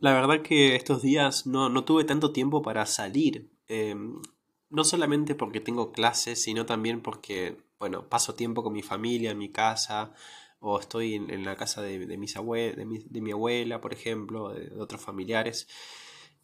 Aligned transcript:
La 0.00 0.12
verdad 0.12 0.42
que 0.42 0.76
estos 0.76 1.00
días 1.00 1.46
no, 1.46 1.82
tuve 1.84 2.04
tanto 2.04 2.30
tiempo 2.32 2.60
para 2.60 2.84
salir, 2.84 3.48
em, 3.68 4.20
no 4.68 4.84
solamente 4.84 5.34
porque 5.34 5.60
tengo 5.60 5.92
clases, 5.92 6.42
sino 6.42 6.66
también 6.66 7.00
porque, 7.00 7.56
bueno, 7.78 8.06
paso 8.06 8.34
tiempo 8.34 8.62
con 8.62 8.74
mi 8.74 8.82
familia 8.82 9.30
en 9.30 9.38
mi 9.38 9.48
casa, 9.48 10.12
o 10.60 10.78
estoy 10.78 11.14
en, 11.14 11.42
la 11.42 11.56
casa 11.56 11.80
de, 11.80 12.18
mis 12.18 12.34
de, 12.34 12.84
mi, 12.84 12.98
de 12.98 13.20
mi 13.22 13.32
abuela, 13.32 13.80
por 13.80 13.94
ejemplo, 13.94 14.50
de 14.50 14.78
otros 14.78 15.00
familiares. 15.00 15.68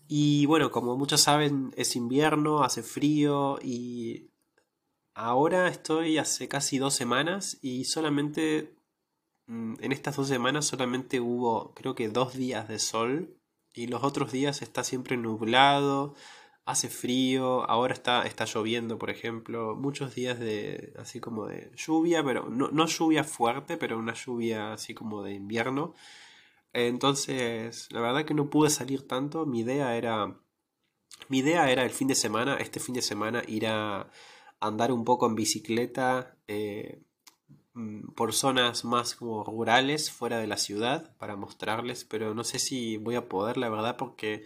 Y 0.09 0.47
bueno, 0.47 0.71
como 0.71 0.97
muchos 0.97 1.23
saben, 1.23 1.73
es 1.77 1.97
invierno, 1.97 2.63
hace 2.63 2.83
frío 2.83 3.59
y 3.63 4.31
ahora 5.15 5.69
estoy 5.69 6.19
hace 6.19 6.49
casi 6.49 6.79
dos 6.79 6.95
semanas 6.95 7.59
y 7.63 7.85
solamente 7.85 8.77
mm, 9.47 9.75
en 9.81 9.93
estas 9.93 10.17
dos 10.17 10.29
semanas 10.29 10.67
solamente 10.67 11.21
hubo 11.21 11.75
creo 11.75 11.95
que 11.95 12.09
dos 12.09 12.35
días 12.35 12.69
de 12.69 12.79
sol 12.79 13.37
y 13.75 13.89
los 13.89 14.05
otros 14.05 14.33
días 14.33 14.63
está 14.63 14.85
siempre 14.85 15.17
nublado, 15.17 16.15
hace 16.67 16.89
frío, 16.89 17.69
ahora 17.71 17.95
está, 17.95 18.27
está 18.27 18.45
lloviendo, 18.45 18.99
por 18.99 19.11
ejemplo, 19.11 19.77
muchos 19.77 20.15
días 20.15 20.39
de 20.39 20.93
así 20.99 21.21
como 21.21 21.47
de 21.47 21.71
lluvia, 21.77 22.25
pero 22.25 22.49
no, 22.51 22.69
no 22.71 22.87
lluvia 22.87 23.25
fuerte, 23.25 23.77
pero 23.77 23.99
una 23.99 24.15
lluvia 24.15 24.73
así 24.75 24.95
como 24.95 25.23
de 25.23 25.35
invierno. 25.35 25.95
Entonces, 26.77 27.89
la 27.91 28.03
verdad 28.03 28.27
que 28.27 28.35
no 28.35 28.51
pude 28.51 28.69
salir 28.69 29.09
tanto. 29.09 29.47
Mi 29.47 29.61
idea 29.61 29.97
era. 29.97 30.39
Mi 31.29 31.39
idea 31.39 31.71
era 31.71 31.83
el 31.85 31.91
fin 31.91 32.09
de 32.09 32.15
semana, 32.15 32.57
este 32.57 32.81
fin 32.81 32.95
de 32.95 33.03
semana, 33.03 33.43
ir 33.49 33.67
a 33.67 34.11
andar 34.61 34.93
un 34.93 35.05
poco 35.05 35.27
en 35.27 35.35
bicicleta 35.35 36.37
eh, 36.49 37.03
mm, 37.75 38.11
por 38.15 38.35
zonas 38.35 38.85
más 38.85 39.15
como 39.17 39.43
rurales, 39.45 40.11
fuera 40.11 40.39
de 40.39 40.47
la 40.47 40.59
ciudad, 40.59 41.17
para 41.19 41.37
mostrarles, 41.37 42.05
pero 42.05 42.35
no 42.35 42.45
sé 42.45 42.59
si 42.59 42.99
voy 42.99 43.15
a 43.17 43.29
poder, 43.29 43.57
la 43.57 43.71
verdad, 43.71 43.97
porque 43.97 44.45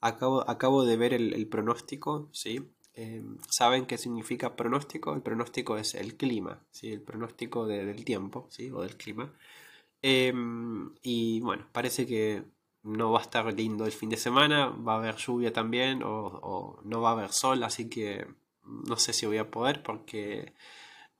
acabo, 0.00 0.48
acabo 0.48 0.84
de 0.86 0.96
ver 0.96 1.12
el, 1.14 1.48
pronóstico, 1.48 2.30
¿sí? 2.32 2.70
Eh, 2.94 3.22
¿Saben 3.50 3.86
qué 3.86 3.98
significa 3.98 4.56
pronóstico? 4.56 5.14
El 5.14 5.22
pronóstico 5.22 5.76
es 5.76 5.94
el 5.94 6.16
clima, 6.16 6.64
¿sí? 6.70 6.90
El 6.92 7.02
pronóstico 7.02 7.66
del 7.66 8.04
tiempo, 8.04 8.48
¿sí? 8.50 8.70
O 8.70 8.82
del 8.82 8.96
clima. 8.96 9.34
Em, 10.02 10.94
y 11.02 11.40
bueno, 11.40 11.66
parece 11.72 12.06
que 12.06 12.44
no 12.82 13.12
va 13.12 13.20
a 13.20 13.22
estar 13.22 13.52
lindo 13.52 13.84
el 13.84 13.92
fin 13.92 14.10
de 14.10 14.16
semana, 14.16 14.68
va 14.68 14.94
a 14.94 14.96
haber 14.98 15.16
lluvia 15.16 15.52
también 15.52 16.02
o, 16.04 16.80
no 16.84 17.00
va 17.00 17.10
a 17.10 17.12
haber 17.12 17.32
sol, 17.32 17.62
así 17.64 17.88
que 17.88 18.26
no 18.64 18.96
sé 18.96 19.12
si 19.12 19.26
voy 19.26 19.38
a 19.38 19.50
poder 19.50 19.82
porque, 19.82 20.54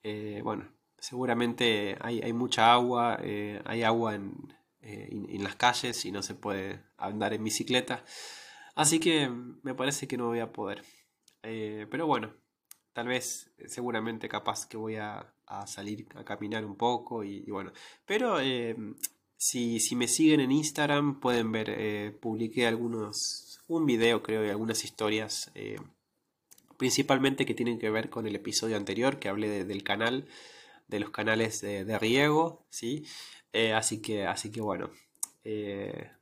eh, 0.03 0.41
bueno, 0.45 0.69
seguramente 0.99 1.97
hay, 2.01 2.21
hay 2.23 2.33
mucha 2.33 2.73
agua, 2.73 3.19
eh, 3.23 3.61
hay 3.65 3.83
agua 3.83 4.15
en, 4.15 4.35
eh, 4.81 5.09
en, 5.11 5.45
las 5.45 5.57
calles 5.57 6.05
y 6.05 6.13
no 6.13 6.23
se 6.23 6.35
puede 6.35 6.83
andar 6.99 7.35
en 7.35 7.45
bicicleta, 7.45 8.05
así 8.75 9.01
que 9.01 9.29
me 9.63 9.75
parece 9.75 10.09
que 10.09 10.17
no 10.17 10.27
voy 10.29 10.41
a 10.41 10.53
poder. 10.53 10.85
pero 11.43 12.07
bueno, 12.07 12.35
tal 12.93 13.09
vez, 13.09 13.53
seguramente 13.67 14.29
capaz 14.29 14.67
que 14.67 14.77
voy 14.77 14.97
a, 14.97 15.33
salir 15.67 16.07
a 16.15 16.25
caminar 16.25 16.65
un 16.65 16.77
poco 16.77 17.25
y, 17.25 17.43
bueno. 17.51 17.73
Pero 18.07 18.41
eh, 18.41 18.77
si, 19.37 19.81
si, 19.81 19.97
me 19.97 20.09
siguen 20.09 20.41
en 20.41 20.53
Instagram 20.53 21.21
pueden 21.21 21.53
ver, 21.53 21.71
eh, 21.71 22.17
publiqué 22.21 22.67
algunos, 22.67 23.61
un 23.69 23.87
video 23.87 24.23
creo 24.23 24.45
y 24.45 24.51
algunas 24.51 24.85
historias, 24.85 25.51
principalmente 26.77 27.47
que 27.47 27.55
tienen 27.55 27.79
que 27.79 27.91
ver 27.91 28.11
con 28.11 28.27
el 28.27 28.37
episodio 28.37 28.77
anterior 28.77 29.19
que 29.19 29.29
hablé 29.29 29.65
del 29.65 29.83
canal, 29.83 30.29
de 30.87 31.01
los 31.01 31.11
canales 31.11 31.61
de, 31.61 31.99
riego, 31.99 32.67
¿sí? 32.71 33.05
así, 33.75 34.01
que, 34.01 34.27
así 34.27 34.51
que 34.51 34.61
bueno. 34.61 34.91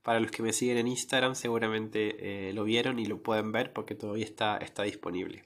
para 0.02 0.20
los 0.20 0.30
que 0.30 0.42
me 0.42 0.52
siguen 0.52 0.78
en 0.78 0.88
Instagram 0.88 1.34
seguramente 1.34 2.52
lo 2.52 2.64
vieron 2.64 2.98
y 2.98 3.06
lo 3.06 3.22
pueden 3.22 3.52
ver 3.52 3.72
porque 3.72 3.94
todavía 3.94 4.24
está, 4.24 4.56
está 4.58 4.82
disponible. 4.82 5.44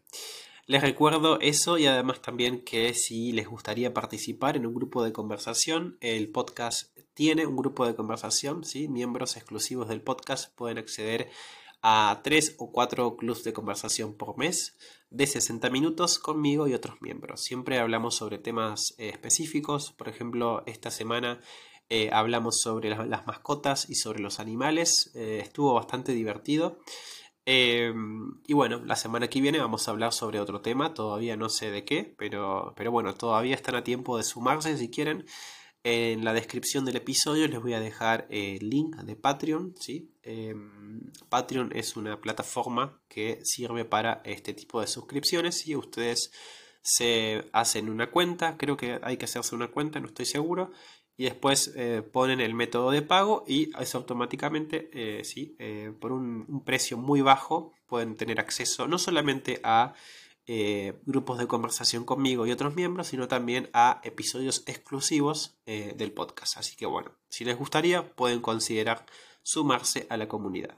Les 0.71 0.83
recuerdo 0.83 1.41
eso 1.41 1.79
y 1.79 1.89
además 1.89 2.23
también 2.23 2.63
que 2.63 2.95
si 2.95 3.33
les 3.33 3.49
gustaría 3.49 3.93
participar 3.93 4.57
en 4.57 4.67
un 4.67 4.73
grupo 4.73 5.03
de 5.03 5.13
conversación, 5.13 5.99
el 6.01 6.31
podcast 6.31 6.97
tiene 7.13 7.45
un 7.45 7.57
grupo 7.57 7.85
de 7.89 7.97
conversación, 7.97 8.63
¿sí? 8.63 8.87
miembros 8.87 9.37
exclusivos 9.37 9.89
del 9.89 10.01
podcast 10.01 10.55
pueden 10.55 10.79
acceder 10.79 11.29
a 11.83 12.21
tres 12.23 12.55
o 12.59 12.71
cuatro 12.71 13.17
clubs 13.17 13.43
de 13.43 13.53
conversación 13.53 14.15
por 14.15 14.39
mes 14.39 14.77
de 15.11 15.27
60 15.27 15.71
minutos 15.71 16.21
conmigo 16.21 16.69
y 16.69 16.75
otros 16.75 17.03
miembros. 17.03 17.43
Siempre 17.43 17.81
hablamos 17.81 18.15
sobre 18.15 18.39
temas 18.39 18.95
eh, 18.99 19.09
específicos, 19.09 19.91
por 19.91 20.09
ejemplo, 20.09 20.63
esta 20.67 20.93
semana 20.93 21.41
eh, 21.89 22.11
hablamos 22.13 22.61
sobre 22.61 22.91
las, 22.91 23.27
mascotas 23.27 23.91
y 23.91 23.97
sobre 23.97 24.21
los 24.21 24.39
animales, 24.39 25.11
eh, 25.17 25.41
estuvo 25.43 25.75
bastante 25.75 26.13
divertido. 26.13 26.79
Em, 27.53 28.41
y 28.47 28.53
bueno, 28.53 28.81
la 28.85 28.95
semana 28.95 29.27
que 29.27 29.41
viene 29.41 29.59
vamos 29.59 29.89
a 29.89 29.91
hablar 29.91 30.13
sobre 30.13 30.39
otro 30.39 30.61
tema, 30.61 30.95
todavía 30.95 31.37
no 31.37 31.49
sé 31.49 31.73
de 31.73 31.85
qué, 31.85 32.15
pero, 32.17 32.73
pero 32.77 32.93
bueno, 32.93 33.13
todavía 33.15 33.57
están 33.57 33.75
a 33.75 33.83
tiempo 33.83 34.17
de 34.17 34.23
sumarse 34.23 34.79
si 34.79 34.89
quieren. 34.89 35.27
En 35.83 36.25
la 36.25 36.33
descripción 36.33 36.85
del 36.85 36.95
episodio 36.95 37.49
les 37.49 37.61
voy 37.61 37.73
a 37.73 37.81
dejar 37.81 38.29
el 38.31 38.71
link 38.71 38.95
de 38.99 39.17
Patreon. 39.17 39.75
¿sí? 39.81 40.13
Em, 40.23 41.11
Patreon 41.29 41.73
es 41.75 41.97
una 41.97 42.21
plataforma 42.21 43.03
que 43.09 43.41
sirve 43.43 43.85
para 43.85 44.23
este 44.25 44.55
tipo 44.55 44.81
de 44.81 44.87
suscripciones 44.87 45.67
y 45.67 45.75
ustedes 45.75 46.31
se 46.83 47.51
hacen 47.53 47.91
una 47.91 48.13
cuenta, 48.13 48.57
creo 48.59 48.77
que 48.77 49.01
hay 49.03 49.17
que 49.17 49.25
hacerse 49.25 49.57
una 49.57 49.73
cuenta, 49.73 49.99
no 49.99 50.07
estoy 50.07 50.27
seguro, 50.27 50.71
y 51.21 51.25
después 51.25 51.75
eh, 51.77 52.01
ponen 52.01 52.41
el 52.41 52.55
método 52.55 52.91
de 52.91 53.03
pago 53.03 53.45
y 53.47 53.71
eso 53.79 53.99
automáticamente, 53.99 54.89
eh, 54.95 55.23
sí, 55.23 55.55
eh, 55.59 55.93
por 56.01 56.13
un, 56.13 56.63
precio 56.65 56.97
muy 56.97 57.21
bajo 57.21 57.75
pueden 57.87 58.17
tener 58.17 58.41
acceso 58.41 58.89
no 58.89 58.99
solamente 58.99 59.61
a 59.63 59.93
grupos 61.07 61.39
de 61.39 61.47
conversación 61.47 62.05
conmigo 62.05 62.45
y 62.45 62.51
otros 62.51 62.75
miembros, 62.75 63.07
sino 63.09 63.29
también 63.29 63.69
a 63.73 64.01
episodios 64.03 64.65
exclusivos 64.67 65.61
del 65.65 66.11
podcast. 66.11 66.57
Así 66.57 66.75
que 66.75 66.87
bueno, 66.87 67.13
si 67.29 67.45
les 67.45 67.57
gustaría 67.57 68.17
pueden 68.17 68.41
considerar 68.41 69.07
sumarse 69.43 70.09
a 70.11 70.17
la 70.17 70.27
comunidad. 70.27 70.77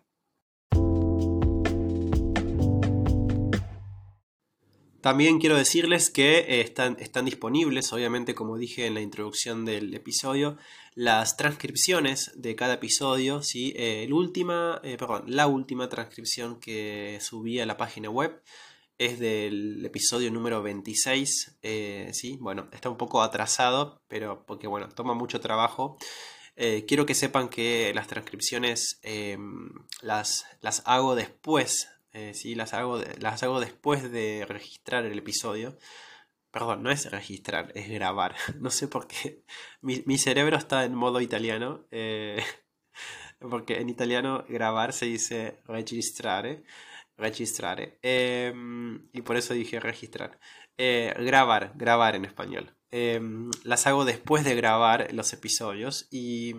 También 5.03 5.41
quiero 5.41 5.57
decirles 5.57 6.11
que 6.11 6.39
eh, 6.39 6.61
están, 6.61 7.25
disponibles, 7.25 7.93
obviamente 7.93 8.37
como 8.37 8.57
dije 8.57 8.87
en 8.87 8.95
la 8.95 9.01
introducción 9.01 9.65
del 9.65 9.93
episodio, 9.95 10.57
las 10.95 11.37
transcripciones 11.37 12.31
de 12.37 12.55
cada 12.55 12.75
episodio. 12.75 13.43
¿sí? 13.43 13.73
Eh, 13.77 14.09
eh, 14.09 14.97
la 15.27 15.47
última 15.49 15.89
transcripción 15.89 16.61
que 16.61 17.19
subí 17.21 17.59
a 17.59 17.67
la 17.67 17.77
página 17.77 18.11
web 18.11 18.41
es 18.97 19.19
del 19.19 19.85
episodio 19.85 20.31
número 20.31 20.63
26. 20.63 21.59
¿sí? 22.13 22.37
Bueno, 22.41 22.69
está 22.73 22.89
un 22.89 22.97
poco 22.97 23.23
atrasado, 23.23 24.01
pero 24.07 24.47
porque 24.47 24.69
bueno, 24.69 24.89
toma 24.89 25.15
mucho 25.15 25.41
trabajo. 25.41 25.99
quiero 26.87 27.07
que 27.07 27.17
sepan 27.17 27.49
que 27.49 27.93
las 27.93 28.07
transcripciones 28.07 29.01
las, 30.01 30.47
las 30.61 30.83
hago 30.87 31.17
después 31.17 31.89
eh, 32.13 32.35
sí, 32.35 32.55
las 32.55 32.75
hago, 32.75 33.01
las 33.19 33.43
hago 33.43 33.61
después 33.61 34.11
de 34.11 34.45
registrar 34.49 35.05
el 35.07 35.19
episodio. 35.19 35.79
Perdón, 36.51 36.83
no 36.83 36.91
es 36.91 37.11
registrar, 37.11 37.73
es 37.75 37.89
grabar. 37.89 38.37
No 38.61 38.71
sé 38.71 38.89
por 38.89 39.07
qué. 39.09 39.45
Mi, 39.81 40.19
cerebro 40.19 40.57
está 40.57 40.85
en 40.85 40.95
modo 40.95 41.21
italiano. 41.21 41.87
Eh, 41.91 42.43
porque 43.41 43.81
en 43.81 43.89
italiano 43.89 44.45
grabar 44.49 44.93
se 44.93 45.07
dice 45.07 45.63
registrare. 45.67 46.65
Registrare. 47.17 47.99
Em, 48.03 49.09
y 49.13 49.23
por 49.23 49.37
eso 49.37 49.55
dije 49.55 49.81
registrar. 49.81 50.39
Eh, 50.77 51.15
grabar, 51.19 51.73
grabar 51.77 52.17
en 52.17 52.25
español. 52.27 52.77
Em, 52.91 53.51
las 53.65 53.87
hago 53.87 54.05
después 54.05 54.45
de 54.45 54.55
grabar 54.55 55.13
los 55.15 55.33
episodios. 55.33 56.09
Y, 56.11 56.55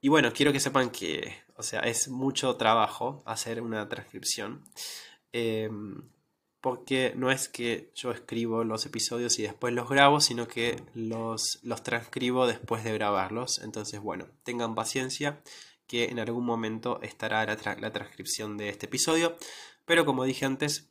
y 0.00 0.08
bueno, 0.08 0.32
quiero 0.32 0.52
que 0.52 0.60
sepan 0.60 0.90
que 0.90 1.42
o 1.58 1.62
sea, 1.62 1.80
es 1.80 2.08
mucho 2.08 2.56
trabajo 2.56 3.22
hacer 3.26 3.60
una 3.60 3.88
transcripción. 3.88 4.64
Em, 5.32 6.02
porque 6.60 7.12
no 7.16 7.30
es 7.30 7.48
que 7.48 7.92
yo 7.94 8.10
escribo 8.10 8.64
los 8.64 8.86
episodios 8.86 9.38
y 9.38 9.42
después 9.42 9.74
los 9.74 9.88
grabo, 9.88 10.20
sino 10.20 10.48
que 10.48 10.82
los, 10.94 11.58
los 11.62 11.82
transcribo 11.82 12.46
después 12.46 12.84
de 12.84 12.92
grabarlos. 12.92 13.58
Entonces, 13.58 14.00
bueno, 14.00 14.26
tengan 14.44 14.74
paciencia 14.74 15.40
que 15.88 16.06
en 16.06 16.20
algún 16.20 16.44
momento 16.44 17.00
estará 17.02 17.44
la, 17.46 17.92
transcripción 17.92 18.56
de 18.56 18.68
este 18.68 18.86
episodio. 18.86 19.36
Pero 19.84 20.04
como 20.04 20.24
dije 20.24 20.46
antes, 20.46 20.90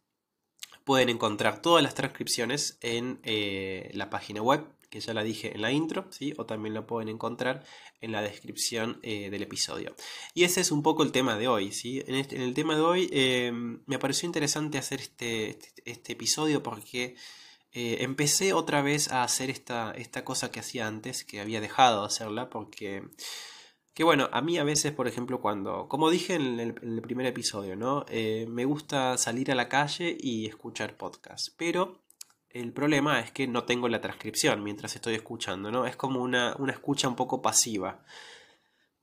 pueden 0.84 1.10
encontrar 1.10 1.62
todas 1.62 1.84
las 1.84 1.96
transcripciones 1.96 2.78
en 2.82 3.20
eh, 3.24 3.92
la 3.94 4.10
página 4.10 4.42
web 4.42 4.66
que 4.98 5.06
ya 5.06 5.14
la 5.14 5.24
dije 5.24 5.54
en 5.54 5.62
la 5.62 5.72
intro, 5.72 6.08
¿sí? 6.10 6.34
o 6.38 6.46
también 6.46 6.74
la 6.74 6.88
pueden 6.88 7.08
encontrar 7.10 7.64
en 8.02 8.12
la 8.12 8.24
descripción 8.24 9.00
eh, 9.04 9.30
del 9.30 9.44
episodio. 9.44 9.96
Y 10.34 10.44
ese 10.44 10.62
es 10.62 10.72
un 10.72 10.82
poco 10.82 11.04
el 11.04 11.12
tema 11.12 11.38
de 11.38 11.48
hoy. 11.48 11.72
¿sí? 11.72 12.04
En, 12.08 12.16
este, 12.16 12.44
el 12.44 12.56
tema 12.56 12.76
de 12.76 12.82
hoy 12.82 13.10
eh, 13.12 13.52
me 13.54 14.00
pareció 14.00 14.26
interesante 14.26 14.80
hacer 14.80 15.00
este, 15.00 15.50
este, 15.50 15.84
este 15.86 16.14
episodio 16.14 16.64
porque 16.64 17.16
eh, 17.74 17.98
empecé 18.00 18.54
otra 18.54 18.82
vez 18.82 19.12
a 19.12 19.22
hacer 19.22 19.52
esta, 19.52 19.92
esta 19.92 20.26
cosa 20.26 20.50
que 20.50 20.62
hacía 20.62 20.88
antes, 20.88 21.24
que 21.24 21.40
había 21.40 21.62
dejado 21.62 22.02
de 22.02 22.08
hacerla, 22.08 22.50
porque... 22.50 23.04
Que 23.94 24.04
bueno, 24.04 24.30
a 24.32 24.44
mí 24.44 24.60
a 24.60 24.64
veces, 24.64 24.92
por 24.92 25.08
ejemplo, 25.08 25.42
cuando, 25.42 25.88
como 25.90 26.12
dije 26.12 26.36
en 26.36 26.60
el, 26.60 27.02
primer 27.02 27.26
episodio, 27.26 27.76
¿no? 27.76 28.06
me 28.48 28.64
gusta 28.64 29.18
salir 29.18 29.52
a 29.52 29.56
la 29.56 29.70
calle 29.70 30.16
y 30.20 30.46
escuchar 30.46 30.98
podcasts, 30.98 31.52
pero 31.58 32.00
el 32.50 32.74
problema 32.74 33.20
es 33.20 33.32
que 33.32 33.48
no 33.48 33.64
tengo 33.64 33.88
la 33.90 34.02
transcripción 34.02 34.64
mientras 34.64 34.96
estoy 34.96 35.16
escuchando, 35.16 35.72
¿no? 35.72 35.86
Es 35.86 35.96
como 35.96 36.22
una, 36.22 36.56
escucha 36.70 37.08
un 37.08 37.16
poco 37.16 37.42
pasiva. 37.42 38.04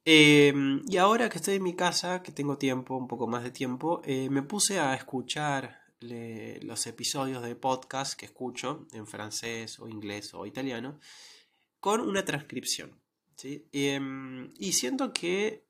Em, 0.05 0.83
y 0.89 0.97
ahora 0.99 1.29
que 1.29 1.39
estoy 1.39 1.57
en 1.57 1.63
mi 1.63 1.75
casa, 1.75 2.23
que 2.23 2.33
tengo 2.33 2.59
tiempo, 2.59 2.97
un 2.97 3.09
poco 3.09 3.27
más 3.27 3.43
de 3.43 3.51
tiempo, 3.51 4.03
eh, 4.05 4.29
me 4.31 4.43
puse 4.43 4.79
a 4.79 4.95
escuchar 4.95 5.85
los 6.01 6.87
episodios 6.87 7.43
de 7.43 7.57
podcast 7.57 8.19
que 8.19 8.27
escucho 8.27 8.87
en 8.93 9.07
francés 9.07 9.81
o 9.81 9.89
inglés 9.89 10.35
o 10.35 10.45
italiano 10.45 11.01
con 11.81 12.01
una 12.01 12.25
transcripción. 12.25 13.01
¿sí? 13.37 13.67
Em, 13.73 14.53
y 14.59 14.73
siento 14.73 15.13
que 15.13 15.65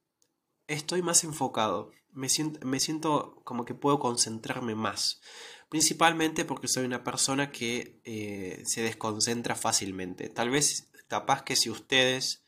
estoy 0.66 1.02
más 1.02 1.24
enfocado, 1.24 1.92
me 2.12 2.28
siento, 2.28 2.64
me 2.66 2.80
siento 2.80 3.40
como 3.44 3.64
que 3.64 3.74
puedo 3.74 3.98
concentrarme 3.98 4.74
más. 4.74 5.20
Principalmente 5.68 6.44
porque 6.44 6.68
soy 6.68 6.84
una 6.84 7.04
persona 7.04 7.50
que 7.50 8.00
eh, 8.04 8.62
se 8.64 8.82
desconcentra 8.82 9.54
fácilmente. 9.54 10.28
Tal 10.28 10.50
vez, 10.50 10.90
capaz 11.08 11.42
que 11.42 11.56
si 11.56 11.70
ustedes... 11.70 12.42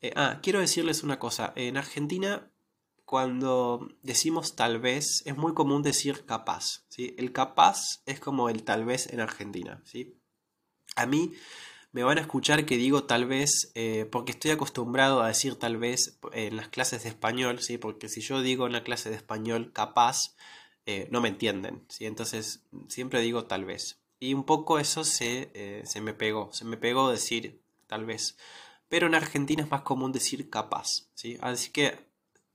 Eh, 0.00 0.12
ah, 0.16 0.40
quiero 0.42 0.60
decirles 0.60 1.02
una 1.02 1.18
cosa. 1.18 1.52
En 1.56 1.76
Argentina, 1.76 2.50
cuando 3.04 3.88
decimos 4.02 4.56
tal 4.56 4.80
vez, 4.80 5.22
es 5.26 5.36
muy 5.36 5.54
común 5.54 5.82
decir 5.82 6.24
capaz. 6.26 6.84
¿sí? 6.88 7.14
El 7.18 7.32
capaz 7.32 8.02
es 8.06 8.20
como 8.20 8.48
el 8.48 8.64
tal 8.64 8.84
vez 8.84 9.12
en 9.12 9.20
Argentina. 9.20 9.82
¿sí? 9.84 10.18
A 10.96 11.06
mí 11.06 11.32
me 11.92 12.02
van 12.02 12.18
a 12.18 12.22
escuchar 12.22 12.66
que 12.66 12.76
digo 12.76 13.04
tal 13.04 13.26
vez 13.26 13.70
eh, 13.74 14.08
porque 14.10 14.32
estoy 14.32 14.50
acostumbrado 14.50 15.22
a 15.22 15.28
decir 15.28 15.56
tal 15.56 15.76
vez 15.76 16.18
en 16.32 16.56
las 16.56 16.68
clases 16.68 17.04
de 17.04 17.10
español, 17.10 17.60
¿sí? 17.60 17.78
porque 17.78 18.08
si 18.08 18.20
yo 18.20 18.42
digo 18.42 18.66
en 18.66 18.72
la 18.72 18.82
clase 18.82 19.10
de 19.10 19.16
español 19.16 19.70
capaz, 19.72 20.34
eh, 20.86 21.08
no 21.10 21.20
me 21.20 21.28
entienden, 21.28 21.84
¿sí? 21.88 22.06
Entonces 22.06 22.62
siempre 22.88 23.20
digo 23.20 23.44
tal 23.44 23.64
vez. 23.64 23.98
Y 24.20 24.34
un 24.34 24.44
poco 24.44 24.78
eso 24.78 25.04
se, 25.04 25.50
eh, 25.54 25.82
se 25.86 26.00
me 26.00 26.14
pegó, 26.14 26.52
se 26.52 26.64
me 26.64 26.76
pegó 26.76 27.10
decir 27.10 27.60
tal 27.86 28.04
vez. 28.04 28.36
Pero 28.88 29.06
en 29.06 29.14
Argentina 29.14 29.62
es 29.62 29.70
más 29.70 29.82
común 29.82 30.12
decir 30.12 30.50
capaz, 30.50 31.08
¿sí? 31.14 31.38
Así 31.40 31.70
que 31.70 31.98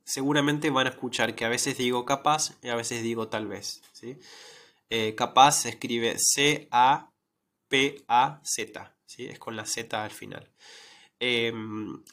seguramente 0.03 0.69
van 0.69 0.87
a 0.87 0.91
escuchar 0.91 1.35
que 1.35 1.45
a 1.45 1.49
veces 1.49 1.77
digo 1.77 2.05
capaz 2.05 2.55
y 2.63 2.69
a 2.69 2.75
veces 2.75 3.03
digo 3.03 3.27
tal 3.29 3.47
vez, 3.47 3.81
¿sí? 3.93 4.17
Eh, 4.89 5.15
capaz 5.15 5.61
se 5.63 5.69
escribe 5.69 6.15
C-A-P-A-Z, 6.17 7.11
¿sí? 9.05 9.25
Es 9.27 9.39
con 9.39 9.55
la 9.55 9.65
Z 9.65 10.03
al 10.03 10.11
final. 10.11 10.49
Em, 11.19 12.03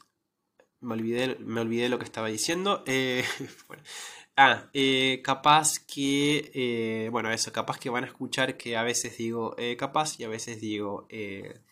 me 0.80 0.94
olvidé, 0.94 1.36
me 1.40 1.60
olvidé 1.60 1.88
lo 1.88 1.98
que 1.98 2.04
estaba 2.04 2.28
diciendo. 2.28 2.84
Ah, 4.38 4.68
eh, 4.74 5.22
capaz 5.24 5.78
que, 5.78 6.50
eh, 6.52 7.08
bueno, 7.10 7.30
eso, 7.30 7.52
capaz 7.52 7.78
que 7.78 7.88
van 7.88 8.04
a 8.04 8.06
escuchar 8.06 8.58
que 8.58 8.76
a 8.76 8.82
veces 8.82 9.16
digo 9.16 9.54
eh, 9.56 9.76
capaz 9.78 10.20
y 10.20 10.24
a 10.24 10.28
veces 10.28 10.60
digo 10.60 11.08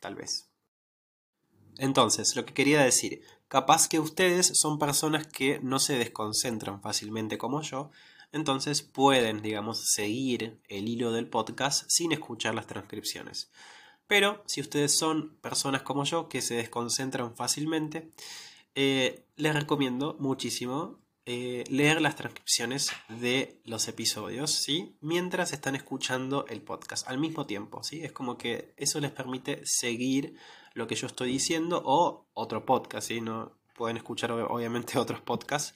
tal 0.00 0.14
vez. 0.14 0.50
Entonces, 1.76 2.34
lo 2.36 2.46
que 2.46 2.54
quería 2.54 2.80
decir, 2.82 3.22
capaz 3.48 3.86
que 3.88 3.98
ustedes 4.00 4.52
son 4.54 4.78
personas 4.78 5.26
que 5.26 5.60
no 5.62 5.78
se 5.78 5.98
desconcentran 5.98 6.80
fácilmente 6.80 7.36
como 7.36 7.60
yo, 7.60 7.90
entonces 8.32 8.80
pueden, 8.82 9.42
digamos, 9.42 9.92
seguir 9.92 10.58
el 10.68 10.88
hilo 10.88 11.12
del 11.12 11.28
podcast 11.28 11.84
sin 11.88 12.12
escuchar 12.12 12.54
las 12.54 12.66
transcripciones. 12.66 13.50
Pero 14.06 14.42
si 14.46 14.62
ustedes 14.62 14.96
son 14.96 15.36
personas 15.42 15.82
como 15.82 16.04
yo 16.04 16.28
que 16.30 16.40
se 16.40 16.54
desconcentran 16.54 17.36
fácilmente, 17.36 18.12
les 18.74 19.54
recomiendo 19.54 20.16
muchísimo 20.18 21.03
eh, 21.26 21.64
leer 21.68 22.02
las 22.02 22.16
transcripciones 22.16 22.90
de 23.08 23.60
los 23.64 23.88
episodios, 23.88 24.50
¿sí? 24.50 24.96
Mientras 25.00 25.54
están 25.54 25.74
escuchando 25.74 26.44
el 26.48 26.60
podcast 26.60 27.08
al 27.08 27.18
mismo 27.18 27.46
tiempo, 27.46 27.82
¿sí? 27.82 28.02
Es 28.02 28.12
como 28.12 28.36
que 28.36 28.74
eso 28.76 29.00
les 29.00 29.10
permite 29.10 29.62
seguir 29.64 30.36
lo 30.74 30.86
que 30.86 30.96
yo 30.96 31.06
estoy 31.06 31.30
diciendo 31.30 31.82
o 31.84 32.26
otro 32.34 32.66
podcast, 32.66 33.08
¿sí? 33.08 33.22
No 33.22 33.52
pueden 33.74 33.96
escuchar 33.96 34.32
obviamente 34.32 34.98
otros 34.98 35.22
podcasts. 35.22 35.74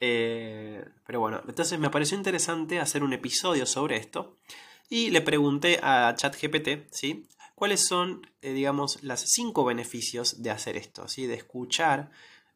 Eh, 0.00 0.84
pero 1.06 1.20
bueno, 1.20 1.42
entonces 1.46 1.78
me 1.78 1.90
pareció 1.90 2.16
interesante 2.16 2.80
hacer 2.80 3.02
un 3.02 3.12
episodio 3.12 3.66
sobre 3.66 3.96
esto 3.96 4.38
y 4.88 5.10
le 5.10 5.20
pregunté 5.20 5.78
a 5.82 6.14
ChatGPT, 6.16 6.90
¿sí? 6.90 7.28
¿Cuáles 7.54 7.86
son, 7.86 8.26
eh, 8.42 8.52
digamos, 8.52 9.02
los 9.02 9.20
cinco 9.20 9.64
beneficios 9.64 10.42
de 10.42 10.50
hacer 10.50 10.76
esto, 10.76 11.08
¿sí? 11.08 11.26
De 11.26 11.34
escuchar 11.34 12.10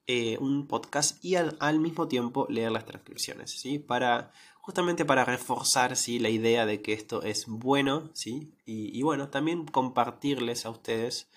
eh, 0.06 0.38
un 0.38 0.66
podcast 0.66 1.24
y 1.24 1.36
al, 1.36 1.78
mismo 1.78 2.08
tiempo 2.08 2.46
leer 2.48 2.72
las 2.72 2.84
transcripciones, 2.84 3.52
¿sí? 3.52 3.78
Para, 3.78 4.32
justamente 4.60 5.04
para 5.04 5.24
reforzar, 5.24 5.96
¿sí? 5.96 6.18
La 6.18 6.30
idea 6.30 6.66
de 6.66 6.82
que 6.82 6.92
esto 6.92 7.22
es 7.22 7.46
bueno, 7.46 8.10
¿sí? 8.14 8.52
Y, 8.64 9.02
bueno, 9.02 9.28
también 9.28 9.66
compartirles 9.66 10.66
a 10.66 10.70
ustedes, 10.70 11.30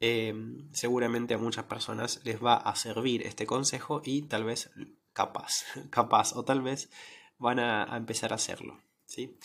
em, 0.00 0.72
seguramente 0.72 1.34
a 1.34 1.38
muchas 1.38 1.64
personas 1.64 2.20
les 2.24 2.42
va 2.42 2.54
a 2.56 2.74
servir 2.76 3.22
este 3.26 3.46
consejo 3.46 4.00
y 4.04 4.22
tal 4.22 4.44
vez 4.44 4.70
capaz, 5.12 5.64
capaz 5.90 6.34
o 6.34 6.44
tal 6.44 6.62
vez 6.62 6.90
van 7.38 7.58
a, 7.58 7.92
a 7.92 7.96
empezar 7.96 8.32
a 8.32 8.36
hacerlo, 8.36 8.80
¿sí? 9.06 9.38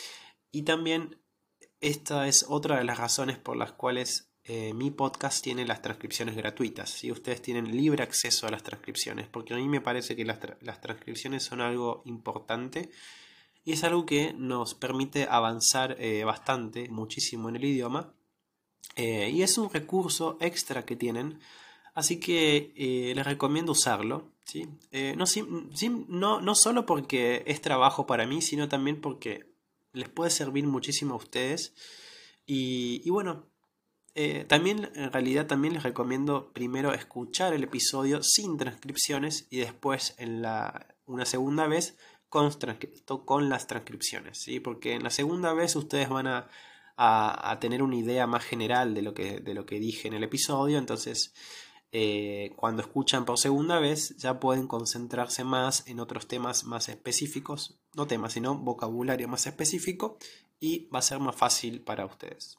Y 0.52 0.64
también 0.64 1.22
esta 1.82 2.28
es 2.28 2.46
otra 2.48 2.78
de 2.78 2.84
las 2.84 2.98
razones 2.98 3.38
por 3.38 3.58
las 3.58 3.72
cuales 3.72 4.29
eh, 4.50 4.74
mi 4.74 4.90
podcast 4.90 5.44
tiene 5.44 5.64
las 5.66 5.82
transcripciones 5.82 6.36
gratuitas. 6.36 6.90
si 6.90 7.12
Ustedes 7.12 7.42
tienen 7.42 7.72
libre 7.72 8.04
acceso 8.04 8.48
a 8.48 8.52
las 8.52 8.64
transcripciones, 8.64 9.28
porque 9.28 9.54
a 9.54 9.58
mí 9.58 9.70
me 9.70 9.80
parece 9.80 10.16
que 10.16 10.26
las, 10.26 10.40
transcripciones 10.82 11.44
son 11.44 11.62
algo 11.62 12.02
importante 12.06 12.90
y 13.64 13.74
es 13.74 13.84
algo 13.84 14.06
que 14.06 14.34
nos 14.34 14.74
permite 14.74 15.28
avanzar 15.30 15.96
eh, 16.00 16.24
bastante, 16.24 16.90
muchísimo 16.90 17.48
en 17.48 17.58
el 17.58 17.66
idioma. 17.66 18.12
Eh, 18.96 19.30
y 19.30 19.44
es 19.44 19.58
un 19.58 19.70
recurso 19.70 20.38
extra 20.42 20.84
que 20.84 20.96
tienen, 20.96 21.40
así 21.94 22.20
que 22.20 22.74
les 23.16 23.26
recomiendo 23.26 23.74
usarlo. 23.74 24.32
¿sí? 24.46 24.68
no, 25.16 25.26
no, 26.08 26.42
no 26.42 26.56
solo 26.56 26.86
porque 26.88 27.44
es 27.46 27.62
trabajo 27.62 28.08
para 28.08 28.26
mí, 28.26 28.42
sino 28.42 28.68
también 28.68 29.00
porque 29.00 29.50
les 29.94 30.10
puede 30.10 30.32
servir 30.32 30.66
muchísimo 30.66 31.14
a 31.14 31.18
ustedes. 31.18 31.74
Y, 32.52 33.08
bueno, 33.12 33.46
eh, 34.16 34.46
también 34.48 34.92
en 34.96 35.12
realidad 35.12 35.48
también 35.48 35.74
les 35.74 35.84
recomiendo 35.84 36.52
primero 36.54 36.94
escuchar 36.94 37.54
el 37.54 37.64
episodio 37.64 38.24
sin 38.24 38.58
transcripciones 38.58 39.48
y 39.50 39.60
después 39.60 40.16
en 40.18 40.42
la, 40.42 40.88
una 41.06 41.26
segunda 41.26 41.68
vez 41.68 41.98
con, 42.28 42.52
con 43.26 43.50
las 43.50 43.68
transcripciones, 43.68 44.40
¿sí? 44.40 44.60
porque 44.60 44.94
en 44.94 45.04
la 45.04 45.10
segunda 45.10 45.54
vez 45.54 45.76
ustedes 45.76 46.10
van 46.10 46.28
a, 46.28 46.50
a, 46.96 47.58
tener 47.60 47.82
una 47.82 47.96
idea 47.96 48.28
más 48.28 48.44
general 48.44 48.94
de 48.94 49.02
lo, 49.02 49.14
que, 49.14 49.40
de 49.40 49.54
lo 49.54 49.66
que 49.66 49.80
dije 49.80 50.08
en 50.08 50.14
el 50.14 50.24
episodio, 50.24 50.78
entonces 50.78 51.34
eh, 51.92 52.52
cuando 52.56 52.84
escuchan 52.84 53.26
por 53.26 53.40
segunda 53.40 53.80
vez 53.80 54.16
ya 54.18 54.40
pueden 54.40 54.68
concentrarse 54.68 55.44
más 55.44 55.88
en 55.88 56.00
otros 56.00 56.28
temas 56.28 56.66
más 56.66 56.88
específicos, 56.88 57.80
no 57.96 58.06
temas, 58.06 58.34
sino 58.34 58.54
vocabulario 58.56 59.28
más 59.28 59.48
específico 59.48 60.18
y 60.60 60.88
va 60.90 61.00
a 61.00 61.04
ser 61.04 61.20
más 61.20 61.36
fácil 61.36 61.82
para 61.82 62.06
ustedes. 62.06 62.59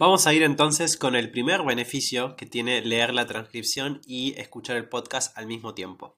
Vamos 0.00 0.26
a 0.26 0.32
ir 0.32 0.42
entonces 0.44 0.96
con 0.96 1.14
el 1.14 1.30
primer 1.30 1.62
beneficio 1.62 2.34
que 2.34 2.46
tiene 2.46 2.80
leer 2.80 3.12
la 3.12 3.26
transcripción 3.26 4.00
y 4.06 4.32
escuchar 4.40 4.78
el 4.78 4.88
podcast 4.88 5.36
al 5.36 5.46
mismo 5.46 5.74
tiempo. 5.74 6.16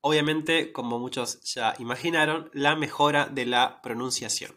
Obviamente, 0.00 0.70
como 0.70 1.00
muchos 1.00 1.40
ya 1.42 1.74
imaginaron, 1.80 2.48
la 2.52 2.76
mejora 2.76 3.26
de 3.26 3.44
la 3.44 3.82
pronunciación. 3.82 4.54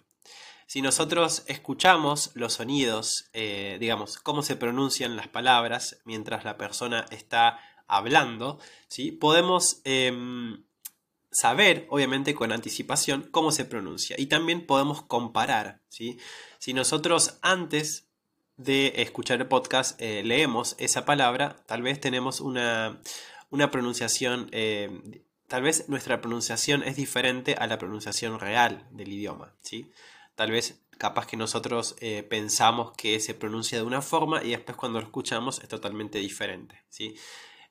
Si 0.67 0.83
nosotros 0.83 1.45
escuchamos 1.47 2.29
los 2.35 2.53
sonidos, 2.53 3.31
eh, 3.33 3.77
digamos, 3.79 4.19
cómo 4.19 4.43
se 4.43 4.55
pronuncian 4.55 5.15
las 5.15 5.29
palabras 5.29 5.99
mientras 6.05 6.45
la 6.45 6.59
persona 6.59 7.07
está 7.09 7.59
hablando, 7.88 8.59
¿sí? 8.88 9.11
podemos 9.11 9.81
em, 9.83 10.63
saber, 11.31 11.88
obviamente 11.89 12.35
con 12.35 12.51
anticipación, 12.51 13.29
cómo 13.31 13.51
se 13.51 13.65
pronuncia. 13.65 14.15
Y 14.19 14.27
también 14.27 14.67
podemos 14.67 15.01
comparar. 15.01 15.81
¿sí? 15.89 16.19
Si 16.59 16.75
nosotros 16.75 17.39
antes 17.41 18.09
de 18.60 18.92
escuchar 18.98 19.39
el 19.39 19.48
podcast 19.48 20.00
eh, 20.01 20.22
leemos 20.22 20.75
esa 20.80 21.06
palabra, 21.06 21.56
tal 21.66 21.82
vez 21.82 22.01
tenemos 22.01 22.42
una, 22.42 23.01
una 23.50 23.72
pronunciación 23.72 24.50
eh, 24.51 25.24
tal 25.48 25.63
vez 25.63 25.88
nuestra 25.88 26.20
pronunciación 26.20 26.84
es 26.84 26.98
diferente 26.98 27.56
a 27.56 27.68
la 27.68 27.78
pronunciación 27.78 28.38
real 28.38 28.86
del 28.92 29.13
idioma, 29.13 29.56
¿sí? 29.62 29.89
Tal 30.36 30.51
vez 30.51 30.86
capaz 30.98 31.25
que 31.25 31.38
nosotros 31.38 31.96
eh, 32.01 32.22
pensamos 32.24 32.92
que 32.98 33.22
se 33.22 33.34
pronuncia 33.34 33.78
de 33.78 33.86
una 33.86 34.01
forma 34.01 34.44
y 34.44 34.50
después 34.50 34.78
cuando 34.78 35.00
lo 35.00 35.06
escuchamos 35.06 35.60
es 35.60 35.70
totalmente 35.70 36.20
diferente, 36.20 36.84
¿sí? 36.89 37.16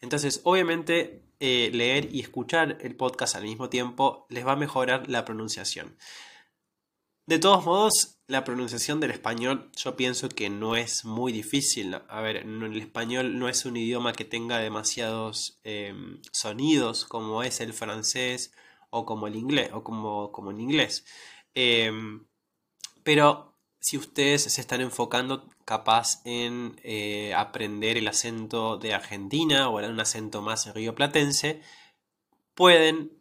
Entonces, 0.01 0.41
obviamente, 0.45 1.25
leer 1.41 2.09
y 2.15 2.21
escuchar 2.21 2.79
el 2.81 2.97
podcast 2.97 3.37
al 3.37 3.43
mismo 3.43 3.69
tiempo 3.69 4.27
les 4.31 4.47
va 4.47 4.53
a 4.53 4.57
mejorar 4.57 5.09
la 5.09 5.25
pronunciación. 5.25 5.99
De 7.27 7.39
todos 7.39 7.65
modos, 7.65 8.18
la 8.29 8.45
pronunciación 8.45 9.01
del 9.01 9.11
español 9.11 9.71
yo 9.75 9.97
pienso 9.97 10.29
que 10.29 10.51
no 10.51 10.77
es 10.77 11.05
muy 11.07 11.33
difícil. 11.33 11.97
A 12.09 12.21
ver, 12.21 12.37
el 12.37 12.77
español 12.77 13.39
no 13.39 13.49
es 13.49 13.65
un 13.65 13.77
idioma 13.77 14.13
que 14.13 14.27
tenga 14.27 14.59
demasiados 14.59 15.59
em, 15.65 16.21
sonidos 16.31 17.07
como 17.07 17.43
es 17.43 17.61
el 17.61 17.73
francés 17.73 18.53
o 18.91 19.07
como 19.07 19.27
el 19.27 19.37
inglés 19.37 19.71
o 19.73 19.83
como, 19.83 20.31
como 20.31 20.51
en 20.51 20.61
inglés. 20.61 21.07
Em, 21.55 22.27
pero 23.03 23.57
si 23.81 23.97
ustedes 23.97 24.43
se 24.43 24.61
están 24.61 24.83
enfocando 24.83 25.49
capaz 25.65 26.21
en 26.25 26.79
eh, 26.85 27.33
aprender 27.35 27.97
el 27.97 28.09
acento 28.09 28.77
de 28.77 28.95
Argentina 28.95 29.71
o 29.71 29.79
un 29.79 30.01
acento 30.01 30.43
más 30.43 30.75
rioplatense, 30.75 31.63
pueden 32.55 33.18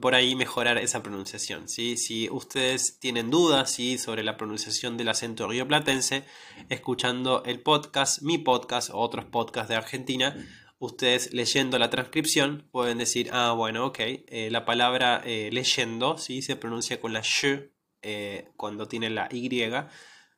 por 0.00 0.14
ahí 0.14 0.36
mejorar 0.36 0.78
esa 0.78 1.02
pronunciación. 1.02 1.68
¿sí? 1.68 1.96
Si 1.96 2.28
ustedes 2.30 3.00
tienen 3.00 3.30
dudas 3.30 3.72
¿sí? 3.72 3.98
sobre 3.98 4.22
la 4.22 4.36
pronunciación 4.36 4.96
del 4.96 5.08
acento 5.08 5.48
rioplatense, 5.48 6.24
escuchando 6.68 7.42
el 7.44 7.60
podcast, 7.60 8.22
mi 8.22 8.38
podcast 8.38 8.90
o 8.90 8.98
otros 8.98 9.24
podcasts 9.24 9.68
de 9.68 9.74
Argentina, 9.74 10.36
ustedes 10.78 11.32
leyendo 11.32 11.78
la 11.80 11.90
transcripción 11.90 12.68
pueden 12.70 12.98
decir, 12.98 13.30
ah, 13.32 13.52
bueno, 13.52 13.86
ok, 13.86 13.98
eh, 13.98 14.48
la 14.52 14.64
palabra 14.64 15.20
eh, 15.24 15.50
leyendo 15.52 16.16
¿sí? 16.16 16.42
se 16.42 16.54
pronuncia 16.54 17.00
con 17.00 17.12
la 17.12 17.22
sh 17.22 17.72
eh, 18.02 18.50
cuando 18.56 18.86
tiene 18.86 19.10
la 19.10 19.28
y. 19.32 19.88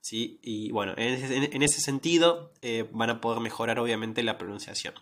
¿sí? 0.00 0.40
Y 0.42 0.70
bueno, 0.70 0.94
en 0.96 1.62
ese 1.62 1.82
sentido 1.82 2.54
van 2.92 3.10
a 3.10 3.20
poder 3.20 3.40
mejorar 3.40 3.78
obviamente 3.78 4.22
la 4.22 4.38
pronunciación. 4.38 4.94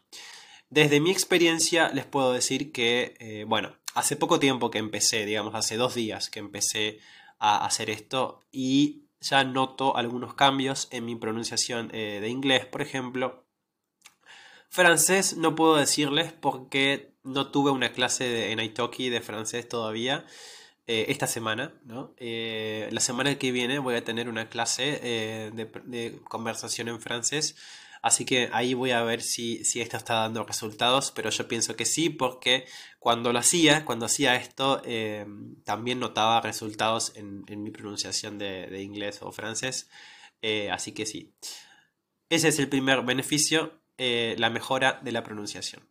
Desde 0.68 0.99
mi 0.99 1.12
experiencia 1.12 1.90
les 1.90 2.06
puedo 2.06 2.33
decir 2.33 2.73
que, 2.73 3.45
bueno, 3.47 3.76
hace 3.97 4.15
poco 4.15 4.38
tiempo 4.38 4.71
que 4.71 4.79
empecé, 4.79 5.25
digamos, 5.25 5.55
hace 5.55 5.76
dos 5.76 5.95
días 5.95 6.29
que 6.29 6.38
empecé 6.38 7.00
a 7.38 7.65
hacer 7.65 7.88
esto 7.88 8.45
y 8.53 9.07
ya 9.21 9.43
noto 9.43 9.97
algunos 9.97 10.35
cambios 10.35 10.88
en 10.91 11.07
mi 11.07 11.17
pronunciación 11.17 11.91
eh, 11.95 12.19
de 12.21 12.29
inglés, 12.29 12.67
por 12.67 12.83
ejemplo. 12.83 13.47
Francés 14.69 15.38
no 15.38 15.55
puedo 15.55 15.76
decirles 15.76 16.33
porque 16.33 17.15
no 17.23 17.50
tuve 17.50 17.71
una 17.71 17.93
clase 17.93 18.25
de, 18.25 18.53
en 18.53 18.61
Italki 18.61 19.09
de 19.09 19.23
francés 19.23 19.67
todavía. 19.67 20.26
Eh, 20.88 21.07
esta 21.09 21.26
semana, 21.26 21.75
¿no? 21.83 22.15
Eh, 22.17 22.88
la 22.93 23.00
semana 23.00 23.37
que 23.38 23.50
viene 23.50 23.81
voy 23.81 23.97
a 23.97 24.05
tener 24.05 24.29
una 24.29 24.49
clase 24.49 25.00
de 25.53 26.21
conversación 26.29 26.87
en 26.87 27.00
francés 27.00 27.57
Así 28.07 28.25
que 28.25 28.49
ahí 28.53 28.73
voy 28.73 28.93
a 28.93 29.03
ver 29.03 29.21
si, 29.21 29.63
esto 29.81 29.97
está 29.97 30.15
dando 30.15 30.45
resultados, 30.45 31.11
pero 31.11 31.29
yo 31.31 31.49
pienso 31.49 31.75
que 31.75 31.85
sí, 31.85 32.09
porque 32.09 32.65
cuando 33.01 33.33
lo 33.33 33.41
hacía, 33.41 33.85
cuando 33.85 34.07
hacía 34.07 34.37
esto, 34.37 34.81
eh, 34.85 35.27
también 35.65 35.99
notaba 35.99 36.41
resultados 36.41 37.15
en, 37.17 37.45
mi 37.65 37.73
pronunciación 37.73 38.39
de, 38.39 38.81
inglés 38.81 39.19
o 39.23 39.33
francés. 39.33 39.91
Eh, 40.41 40.71
así 40.71 40.93
que 40.93 41.05
sí. 41.05 41.35
Ese 42.29 42.47
es 42.47 42.61
el 42.61 42.69
primer 42.69 43.03
beneficio, 43.03 43.83
eh, 43.99 44.37
la 44.39 44.51
mejora 44.51 45.01
de 45.03 45.11
la 45.11 45.25
pronunciación. 45.25 45.83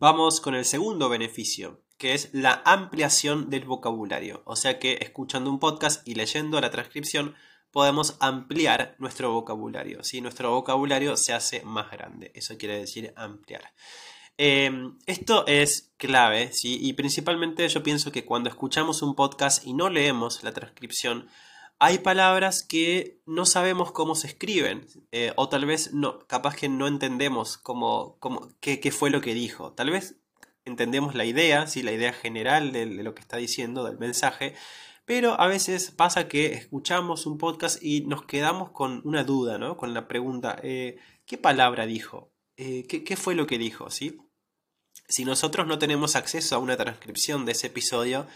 Vamos 0.00 0.40
con 0.40 0.56
el 0.56 0.64
segundo 0.64 1.08
beneficio, 1.08 1.84
que 1.96 2.14
es 2.14 2.30
la 2.32 2.62
ampliación 2.64 3.50
del 3.50 3.66
vocabulario. 3.66 4.42
O 4.44 4.56
sea 4.56 4.80
que 4.80 4.98
escuchando 5.00 5.48
un 5.48 5.60
podcast 5.60 6.04
y 6.08 6.16
leyendo 6.16 6.60
la 6.60 6.72
transcripción, 6.72 7.36
podemos 7.76 8.16
ampliar 8.20 8.96
nuestro 8.98 9.34
vocabulario. 9.34 10.02
si 10.02 10.22
Nuestro 10.22 10.50
vocabulario 10.50 11.14
se 11.18 11.34
hace 11.34 11.60
más 11.62 11.90
grande. 11.90 12.32
Eso 12.34 12.56
quiere 12.56 12.78
decir 12.78 13.12
ampliar. 13.16 13.70
Em, 14.38 14.96
esto 15.04 15.46
es 15.46 15.92
clave, 15.98 16.54
¿sí? 16.54 16.78
y 16.80 16.94
principalmente 16.94 17.68
yo 17.68 17.82
pienso 17.82 18.12
que 18.12 18.24
cuando 18.24 18.48
escuchamos 18.48 19.02
un 19.02 19.14
podcast 19.14 19.66
y 19.66 19.74
no 19.74 19.90
leemos 19.90 20.42
la 20.42 20.54
transcripción, 20.54 21.28
hay 21.78 21.98
palabras 21.98 22.64
que 22.66 23.20
no 23.26 23.44
sabemos 23.44 23.92
cómo 23.92 24.14
se 24.14 24.28
escriben, 24.28 24.86
eh, 25.12 25.34
o 25.36 25.50
tal 25.50 25.66
vez 25.66 25.92
no, 25.92 26.20
capaz 26.20 26.56
que 26.56 26.70
no 26.70 26.86
entendemos 26.86 27.58
cómo, 27.58 28.16
cómo 28.20 28.48
qué, 28.60 28.90
fue 28.90 29.10
lo 29.10 29.20
que 29.20 29.34
dijo. 29.34 29.72
Tal 29.74 29.90
vez 29.90 30.16
entendemos 30.64 31.14
la 31.14 31.26
idea, 31.26 31.66
¿sí? 31.66 31.82
la 31.82 31.92
idea 31.92 32.14
general 32.14 32.72
de 32.72 32.86
lo 32.86 33.14
que 33.14 33.20
está 33.20 33.36
diciendo, 33.36 33.84
del 33.84 33.98
mensaje, 33.98 34.54
pero 35.06 35.40
a 35.40 35.46
veces 35.46 35.92
pasa 35.92 36.28
que 36.28 36.46
escuchamos 36.52 37.26
un 37.26 37.38
podcast 37.38 37.82
y 37.82 38.02
nos 38.02 38.24
quedamos 38.24 38.72
con 38.72 39.00
una 39.04 39.22
duda, 39.22 39.56
¿no? 39.56 39.76
Con 39.76 39.94
la 39.94 40.08
pregunta, 40.08 40.58
eh, 40.64 40.98
¿qué 41.26 41.38
palabra 41.38 41.86
dijo? 41.86 42.32
Eh, 42.56 42.86
¿qué, 42.88 43.16
fue 43.16 43.36
lo 43.36 43.46
que 43.46 43.56
dijo? 43.56 43.88
¿Sí? 43.88 44.18
Si 45.06 45.24
nosotros 45.24 45.68
no 45.68 45.78
tenemos 45.78 46.16
acceso 46.16 46.56
a 46.56 46.58
una 46.58 46.76
transcripción 46.76 47.44
de 47.44 47.52
ese 47.52 47.68
episodio, 47.68 48.26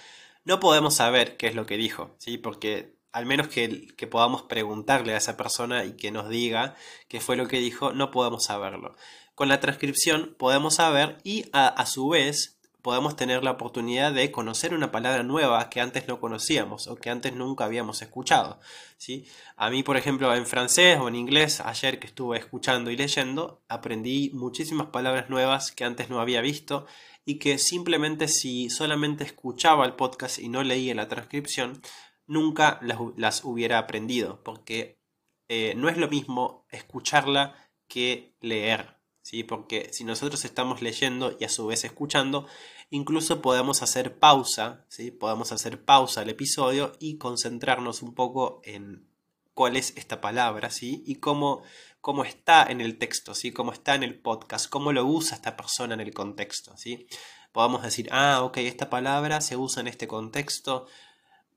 no 0.44 0.60
podemos 0.60 0.94
saber 0.94 1.36
qué 1.36 1.48
es 1.48 1.56
lo 1.56 1.66
que 1.66 1.76
dijo, 1.76 2.14
¿sí? 2.18 2.38
Porque 2.38 2.94
al 3.10 3.26
menos 3.26 3.48
que, 3.48 3.88
que, 3.96 4.06
podamos 4.06 4.42
preguntarle 4.42 5.14
a 5.14 5.18
esa 5.18 5.36
persona 5.36 5.84
y 5.84 5.96
que 5.96 6.12
nos 6.12 6.28
diga 6.28 6.76
qué 7.08 7.20
fue 7.20 7.34
lo 7.34 7.48
que 7.48 7.58
dijo, 7.58 7.92
no 7.92 8.12
podemos 8.12 8.44
saberlo. 8.44 8.94
Con 9.34 9.48
la 9.48 9.58
transcripción 9.58 10.36
podemos 10.38 10.76
saber 10.76 11.18
y 11.24 11.46
a, 11.52 11.66
a 11.66 11.86
su 11.86 12.10
vez 12.10 12.59
podemos 12.82 13.16
tener 13.16 13.44
la 13.44 13.52
oportunidad 13.52 14.12
de 14.12 14.30
conocer 14.30 14.74
una 14.74 14.90
palabra 14.90 15.22
nueva 15.22 15.68
que 15.70 15.80
antes 15.80 16.08
no 16.08 16.20
conocíamos 16.20 16.86
o 16.86 16.96
que 16.96 17.10
antes 17.10 17.34
nunca 17.34 17.64
habíamos 17.64 18.02
escuchado. 18.02 18.60
¿sí? 18.96 19.26
A 19.56 19.70
mí, 19.70 19.82
por 19.82 19.96
ejemplo, 19.96 20.34
en 20.34 20.46
francés 20.46 20.98
o 20.98 21.08
en 21.08 21.16
inglés, 21.16 21.60
ayer 21.60 21.98
que 21.98 22.06
estuve 22.06 22.38
escuchando 22.38 22.90
y 22.90 22.96
leyendo, 22.96 23.62
aprendí 23.68 24.30
muchísimas 24.34 24.88
palabras 24.88 25.30
nuevas 25.30 25.72
que 25.72 25.84
antes 25.84 26.10
no 26.10 26.20
había 26.20 26.40
visto 26.40 26.86
y 27.24 27.38
que 27.38 27.58
simplemente 27.58 28.28
si 28.28 28.70
solamente 28.70 29.24
escuchaba 29.24 29.84
el 29.84 29.94
podcast 29.94 30.38
y 30.38 30.48
no 30.48 30.62
leía 30.62 30.94
la 30.94 31.08
transcripción, 31.08 31.82
nunca 32.26 32.80
las, 33.16 33.44
hubiera 33.44 33.78
aprendido, 33.78 34.42
porque 34.42 35.00
eh, 35.48 35.74
no 35.76 35.88
es 35.88 35.96
lo 35.96 36.08
mismo 36.08 36.66
escucharla 36.70 37.54
que 37.88 38.36
leer. 38.40 38.99
¿Sí? 39.22 39.44
Porque 39.44 39.90
si 39.92 40.04
nosotros 40.04 40.44
estamos 40.44 40.82
leyendo 40.82 41.36
y 41.38 41.44
a 41.44 41.48
su 41.48 41.66
vez 41.66 41.84
escuchando, 41.84 42.46
incluso 42.90 43.42
podemos 43.42 43.82
hacer 43.82 44.18
pausa, 44.18 44.84
¿sí? 44.88 45.10
Podemos 45.10 45.52
hacer 45.52 45.84
pausa 45.84 46.22
al 46.22 46.30
episodio 46.30 46.92
y 46.98 47.18
concentrarnos 47.18 48.02
un 48.02 48.14
poco 48.14 48.60
en 48.64 49.08
cuál 49.54 49.76
es 49.76 49.96
esta 49.96 50.20
palabra, 50.20 50.70
¿sí? 50.70 51.02
Y 51.06 51.16
cómo, 51.16 51.62
cómo 52.00 52.24
está 52.24 52.64
en 52.64 52.80
el 52.80 52.98
texto, 52.98 53.34
¿sí? 53.34 53.52
Cómo 53.52 53.72
está 53.72 53.94
en 53.94 54.02
el 54.02 54.18
podcast, 54.18 54.68
cómo 54.68 54.92
lo 54.92 55.04
usa 55.04 55.36
esta 55.36 55.56
persona 55.56 55.94
en 55.94 56.00
el 56.00 56.14
contexto, 56.14 56.76
¿sí? 56.76 57.06
Podamos 57.52 57.82
decir, 57.82 58.08
ah, 58.12 58.42
ok, 58.42 58.58
esta 58.58 58.90
palabra 58.90 59.40
se 59.40 59.56
usa 59.56 59.80
en 59.80 59.88
este 59.88 60.06
contexto, 60.06 60.86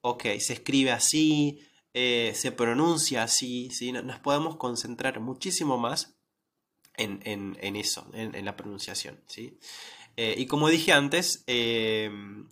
ok, 0.01 0.23
se 0.39 0.53
escribe 0.53 0.91
así, 0.91 1.59
eh, 1.93 2.33
se 2.35 2.51
pronuncia 2.51 3.23
así, 3.23 3.69
¿sí? 3.69 3.91
Nos 3.91 4.19
podemos 4.19 4.57
concentrar 4.57 5.19
muchísimo 5.19 5.77
más 5.77 6.15
en, 6.97 7.75
eso, 7.75 8.09
en, 8.13 8.45
la 8.45 8.55
pronunciación, 8.55 9.19
¿sí? 9.27 9.57
Eh, 10.15 10.35
y 10.37 10.45
como 10.45 10.69
dije 10.69 10.91
antes, 10.91 11.43
em, 11.47 12.47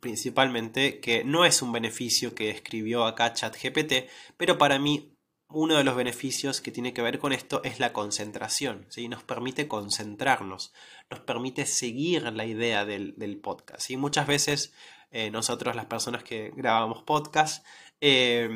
principalmente 0.00 1.00
que 1.00 1.24
no 1.24 1.44
es 1.44 1.62
un 1.62 1.72
beneficio 1.72 2.34
que 2.34 2.50
escribió 2.50 3.04
acá 3.04 3.32
ChatGPT, 3.32 4.10
pero 4.36 4.58
para 4.58 4.78
mí 4.78 5.14
uno 5.48 5.76
de 5.76 5.84
los 5.84 5.94
beneficios 5.94 6.60
que 6.60 6.72
tiene 6.72 6.92
que 6.92 7.02
ver 7.02 7.18
con 7.18 7.32
esto 7.32 7.62
es 7.62 7.78
la 7.78 7.92
concentración, 7.92 8.86
¿sí? 8.88 9.08
nos 9.08 9.22
permite 9.22 9.68
concentrarnos, 9.68 10.72
nos 11.10 11.20
permite 11.20 11.64
seguir 11.64 12.24
la 12.24 12.44
idea 12.44 12.84
del, 12.84 13.40
podcast. 13.42 13.90
Y 13.90 13.96
muchas 13.96 14.26
veces 14.26 14.74
eh, 15.12 15.30
nosotros, 15.30 15.76
las 15.76 15.86
personas 15.86 16.24
que 16.24 16.52
grabamos 16.56 17.04
podcast, 17.04 17.64
eh, 18.00 18.48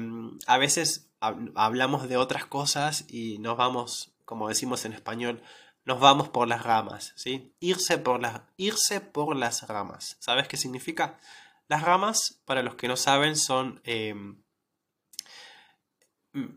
a 0.46 0.58
veces 0.58 1.08
hablamos 1.20 2.08
de 2.08 2.16
otras 2.16 2.46
cosas 2.46 3.04
y 3.08 3.38
nos 3.38 3.56
vamos, 3.56 4.12
como 4.28 4.50
decimos 4.50 4.84
en 4.84 4.92
español, 4.92 5.42
nos 5.86 6.00
vamos 6.00 6.28
por 6.28 6.46
las 6.48 6.62
ramas, 6.62 7.14
¿sí? 7.16 7.54
Irse 7.60 7.96
por 7.96 8.20
las, 8.20 8.42
irse 8.58 9.00
por 9.00 9.34
las 9.34 9.66
ramas. 9.66 10.18
¿Sabes 10.20 10.46
qué 10.48 10.58
significa? 10.58 11.18
Las 11.66 11.80
ramas, 11.80 12.42
para 12.44 12.62
los 12.62 12.74
que 12.74 12.88
no 12.88 12.96
saben, 12.98 13.36
son, 13.36 13.80
em, 13.84 14.42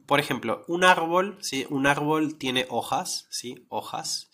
por 0.05 0.19
ejemplo, 0.19 0.65
un 0.67 0.83
árbol, 0.83 1.37
¿sí? 1.39 1.65
Un 1.69 1.87
árbol 1.87 2.37
tiene 2.37 2.67
hojas, 2.69 3.27
¿sí? 3.29 3.65
Hojas. 3.69 4.29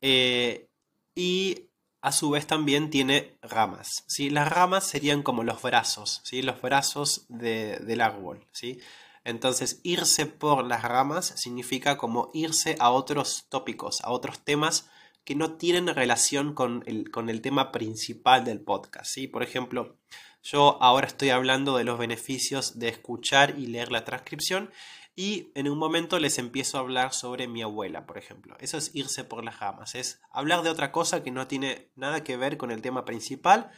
Eh, 0.00 0.68
y 1.14 1.68
a 2.00 2.10
su 2.10 2.30
vez 2.30 2.48
también 2.48 2.90
tiene 2.90 3.38
ramas, 3.42 4.02
¿sí? 4.08 4.30
Las 4.30 4.48
ramas 4.48 4.84
serían 4.84 5.22
como 5.22 5.44
los 5.44 5.62
brazos, 5.62 6.22
¿sí? 6.24 6.42
Los 6.42 6.60
brazos 6.60 7.26
del 7.28 8.00
árbol, 8.00 8.48
¿sí? 8.50 8.80
Entonces, 9.24 9.80
irse 9.82 10.26
por 10.26 10.64
las 10.64 10.82
ramas 10.82 11.34
significa 11.36 11.98
como 11.98 12.30
irse 12.32 12.76
a 12.80 12.90
otros 12.90 13.46
tópicos, 13.48 14.00
a 14.02 14.10
otros 14.10 14.40
temas 14.40 14.88
que 15.24 15.34
no 15.34 15.54
tienen 15.54 15.86
relación 15.88 16.54
con 16.54 16.82
el, 16.86 17.10
con 17.10 17.28
el 17.28 17.42
tema 17.42 17.72
principal 17.72 18.44
del 18.44 18.60
podcast. 18.60 19.12
¿sí? 19.12 19.26
Por 19.26 19.42
ejemplo, 19.42 19.98
yo 20.42 20.82
ahora 20.82 21.06
estoy 21.06 21.30
hablando 21.30 21.76
de 21.76 21.84
los 21.84 21.98
beneficios 21.98 22.78
de 22.78 22.88
escuchar 22.88 23.58
y 23.58 23.66
leer 23.66 23.92
la 23.92 24.04
transcripción 24.04 24.70
y 25.14 25.52
en 25.54 25.68
un 25.68 25.76
momento 25.76 26.18
les 26.18 26.38
empiezo 26.38 26.78
a 26.78 26.80
hablar 26.80 27.12
sobre 27.12 27.46
mi 27.46 27.60
abuela, 27.60 28.06
por 28.06 28.16
ejemplo. 28.16 28.56
Eso 28.58 28.78
es 28.78 28.90
irse 28.94 29.22
por 29.22 29.44
las 29.44 29.60
ramas, 29.60 29.94
es 29.94 30.20
hablar 30.30 30.62
de 30.62 30.70
otra 30.70 30.92
cosa 30.92 31.22
que 31.22 31.30
no 31.30 31.46
tiene 31.46 31.90
nada 31.94 32.24
que 32.24 32.38
ver 32.38 32.56
con 32.56 32.70
el 32.70 32.80
tema 32.80 33.04
principal 33.04 33.70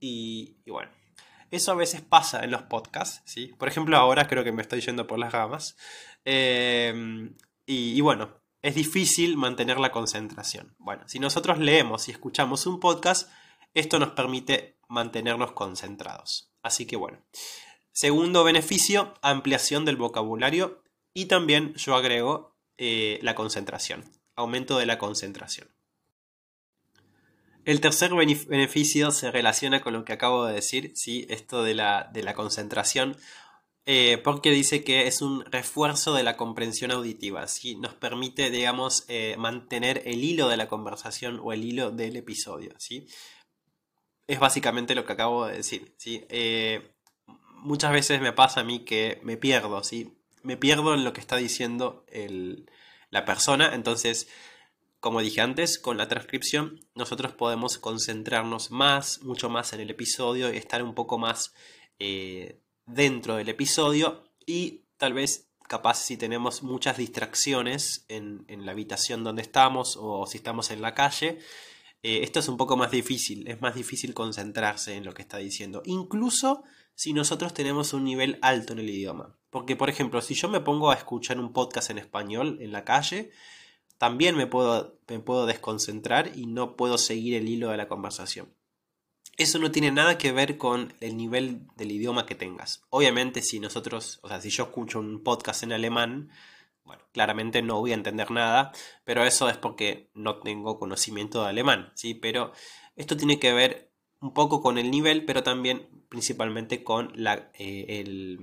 y, 0.00 0.56
y 0.64 0.70
bueno, 0.70 0.90
eso 1.50 1.72
a 1.72 1.76
veces 1.76 2.02
pasa 2.02 2.44
en 2.44 2.50
los 2.50 2.62
podcasts, 2.62 3.22
¿sí? 3.24 3.54
Por 3.58 3.68
ejemplo, 3.68 3.96
ahora 3.96 4.26
creo 4.26 4.44
que 4.44 4.52
me 4.52 4.62
estoy 4.62 4.80
yendo 4.80 5.06
por 5.06 5.18
las 5.18 5.32
ramas. 5.32 5.76
Em, 6.24 7.36
y, 7.66 8.00
bueno, 8.00 8.40
es 8.62 8.74
difícil 8.74 9.36
mantener 9.36 9.78
la 9.78 9.92
concentración. 9.92 10.74
Bueno, 10.78 11.04
si 11.06 11.18
nosotros 11.18 11.58
leemos 11.58 12.08
y 12.08 12.12
escuchamos 12.12 12.66
un 12.66 12.80
podcast, 12.80 13.30
esto 13.74 13.98
nos 13.98 14.10
permite 14.10 14.78
mantenernos 14.88 15.52
concentrados. 15.52 16.52
Así 16.62 16.86
que 16.86 16.96
bueno. 16.96 17.22
Segundo 17.92 18.44
beneficio, 18.44 19.14
ampliación 19.22 19.84
del 19.84 19.96
vocabulario 19.96 20.82
y 21.14 21.26
también 21.26 21.74
yo 21.74 21.96
agrego 21.96 22.56
eh, 22.76 23.18
la 23.22 23.34
concentración, 23.34 24.04
aumento 24.36 24.78
de 24.78 24.86
la 24.86 24.98
concentración. 24.98 25.68
El 27.68 27.82
tercer 27.82 28.14
beneficio 28.14 29.10
se 29.10 29.30
relaciona 29.30 29.82
con 29.82 29.92
lo 29.92 30.02
que 30.06 30.14
acabo 30.14 30.46
de 30.46 30.54
decir, 30.54 30.92
¿sí? 30.94 31.26
esto 31.28 31.62
de 31.62 31.74
la, 31.74 32.08
de 32.14 32.22
la 32.22 32.32
concentración, 32.32 33.14
eh, 33.84 34.16
porque 34.24 34.50
dice 34.50 34.82
que 34.82 35.06
es 35.06 35.20
un 35.20 35.44
refuerzo 35.44 36.14
de 36.14 36.22
la 36.22 36.38
comprensión 36.38 36.92
auditiva, 36.92 37.46
¿sí? 37.46 37.76
nos 37.76 37.92
permite, 37.92 38.48
digamos, 38.48 39.04
eh, 39.08 39.36
mantener 39.36 40.00
el 40.06 40.24
hilo 40.24 40.48
de 40.48 40.56
la 40.56 40.66
conversación 40.66 41.40
o 41.44 41.52
el 41.52 41.62
hilo 41.62 41.90
del 41.90 42.16
episodio. 42.16 42.72
¿sí? 42.78 43.06
Es 44.26 44.40
básicamente 44.40 44.94
lo 44.94 45.04
que 45.04 45.12
acabo 45.12 45.44
de 45.44 45.58
decir. 45.58 45.94
¿sí? 45.98 46.24
Eh, 46.30 46.94
muchas 47.56 47.92
veces 47.92 48.22
me 48.22 48.32
pasa 48.32 48.60
a 48.60 48.64
mí 48.64 48.86
que 48.86 49.20
me 49.22 49.36
pierdo, 49.36 49.84
¿sí? 49.84 50.16
me 50.42 50.56
pierdo 50.56 50.94
en 50.94 51.04
lo 51.04 51.12
que 51.12 51.20
está 51.20 51.36
diciendo 51.36 52.06
la 53.10 53.26
persona, 53.26 53.74
entonces 53.74 54.26
como 55.00 55.20
dije 55.20 55.40
antes, 55.40 55.78
con 55.78 55.96
la 55.96 56.08
transcripción 56.08 56.80
nosotros 56.94 57.32
podemos 57.32 57.78
concentrarnos 57.78 58.70
más, 58.70 59.22
mucho 59.22 59.48
más 59.48 59.72
en 59.72 59.80
el 59.80 59.90
episodio 59.90 60.52
y 60.52 60.56
estar 60.56 60.82
un 60.82 60.94
poco 60.94 61.18
más 61.18 61.54
eh, 61.98 62.60
dentro 62.86 63.36
del 63.36 63.48
episodio 63.48 64.24
y 64.46 64.84
tal 64.96 65.12
vez 65.12 65.48
capaz 65.68 65.98
si 65.98 66.16
tenemos 66.16 66.62
muchas 66.62 66.96
distracciones 66.96 68.04
en, 68.08 68.46
la 68.48 68.72
habitación 68.72 69.22
donde 69.22 69.42
estamos 69.42 69.96
o 70.00 70.26
si 70.26 70.38
estamos 70.38 70.70
en 70.70 70.82
la 70.82 70.94
calle, 70.94 71.38
eh, 72.02 72.20
esto 72.22 72.40
es 72.40 72.48
un 72.48 72.56
poco 72.56 72.76
más 72.76 72.90
difícil, 72.90 73.46
es 73.46 73.60
más 73.60 73.74
difícil 73.74 74.14
concentrarse 74.14 74.94
en 74.94 75.04
lo 75.04 75.12
que 75.12 75.22
está 75.22 75.36
diciendo, 75.36 75.82
incluso 75.84 76.64
si 76.94 77.12
nosotros 77.12 77.54
tenemos 77.54 77.92
un 77.92 78.04
nivel 78.04 78.38
alto 78.42 78.72
en 78.72 78.80
el 78.80 78.90
idioma. 78.90 79.36
Porque, 79.50 79.76
por 79.76 79.88
ejemplo, 79.88 80.20
si 80.20 80.34
yo 80.34 80.48
me 80.48 80.60
pongo 80.60 80.90
a 80.90 80.94
escuchar 80.94 81.38
un 81.38 81.52
podcast 81.52 81.90
en 81.90 81.98
español 81.98 82.58
en 82.60 82.72
la 82.72 82.84
calle, 82.84 83.30
también 83.98 84.36
me 84.36 84.46
puedo, 84.46 84.98
me 85.08 85.18
puedo 85.18 85.46
desconcentrar 85.46 86.32
y 86.36 86.46
no 86.46 86.76
puedo 86.76 86.98
seguir 86.98 87.34
el 87.34 87.48
hilo 87.48 87.70
de 87.70 87.76
la 87.76 87.88
conversación. 87.88 88.54
Eso 89.36 89.58
no 89.58 89.70
tiene 89.70 89.92
nada 89.92 90.18
que 90.18 90.32
ver 90.32 90.58
con 90.58 90.94
el 91.00 91.16
nivel 91.16 91.68
del 91.76 91.92
idioma 91.92 92.26
que 92.26 92.34
tengas. 92.34 92.82
Obviamente, 92.90 93.42
si 93.42 93.60
nosotros, 93.60 94.18
o 94.22 94.28
sea, 94.28 94.40
si 94.40 94.50
yo 94.50 94.64
escucho 94.64 94.98
un 94.98 95.22
podcast 95.22 95.62
en 95.62 95.72
alemán, 95.72 96.30
bueno, 96.84 97.04
claramente 97.12 97.62
no 97.62 97.78
voy 97.78 97.92
a 97.92 97.94
entender 97.94 98.30
nada, 98.30 98.72
pero 99.04 99.24
eso 99.24 99.48
es 99.48 99.56
porque 99.56 100.10
no 100.14 100.38
tengo 100.38 100.78
conocimiento 100.78 101.42
de 101.42 101.50
alemán, 101.50 101.92
¿sí? 101.94 102.14
Pero 102.14 102.52
esto 102.96 103.16
tiene 103.16 103.38
que 103.38 103.52
ver 103.52 103.92
un 104.20 104.32
poco 104.32 104.60
con 104.60 104.78
el 104.78 104.90
nivel, 104.90 105.24
pero 105.24 105.42
también 105.42 105.88
principalmente 106.08 106.82
con 106.82 107.12
la, 107.14 107.50
eh, 107.58 108.38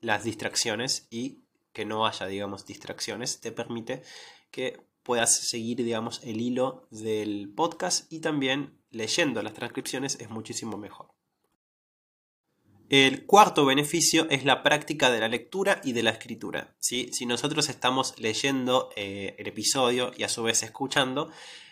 las 0.00 0.24
distracciones 0.24 1.06
y 1.10 1.38
que 1.72 1.84
no 1.84 2.06
haya, 2.06 2.26
digamos, 2.26 2.66
distracciones, 2.66 3.40
te 3.40 3.52
permite 3.52 4.02
que 4.50 4.80
puedas 5.02 5.48
seguir, 5.48 5.82
digamos, 5.82 6.20
el 6.22 6.40
hilo 6.40 6.86
del 6.90 7.52
podcast 7.54 8.12
y 8.12 8.20
también 8.20 8.78
leyendo 8.90 9.42
las 9.42 9.54
transcripciones 9.54 10.18
es 10.20 10.30
muchísimo 10.30 10.76
mejor. 10.76 11.08
El 12.90 13.26
cuarto 13.26 13.66
beneficio 13.66 14.26
es 14.30 14.46
la 14.46 14.62
práctica 14.62 15.10
de 15.10 15.20
la 15.20 15.28
lectura 15.28 15.80
y 15.84 15.92
de 15.92 16.02
la 16.02 16.10
escritura. 16.10 16.74
Si 16.78 17.26
nosotros 17.26 17.68
estamos 17.68 18.14
leyendo 18.18 18.88
eh, 18.96 19.36
el 19.38 19.46
episodio 19.46 20.10
y 20.16 20.22
a 20.22 20.28
su 20.30 20.42
vez 20.42 20.62
escuchando, 20.62 21.30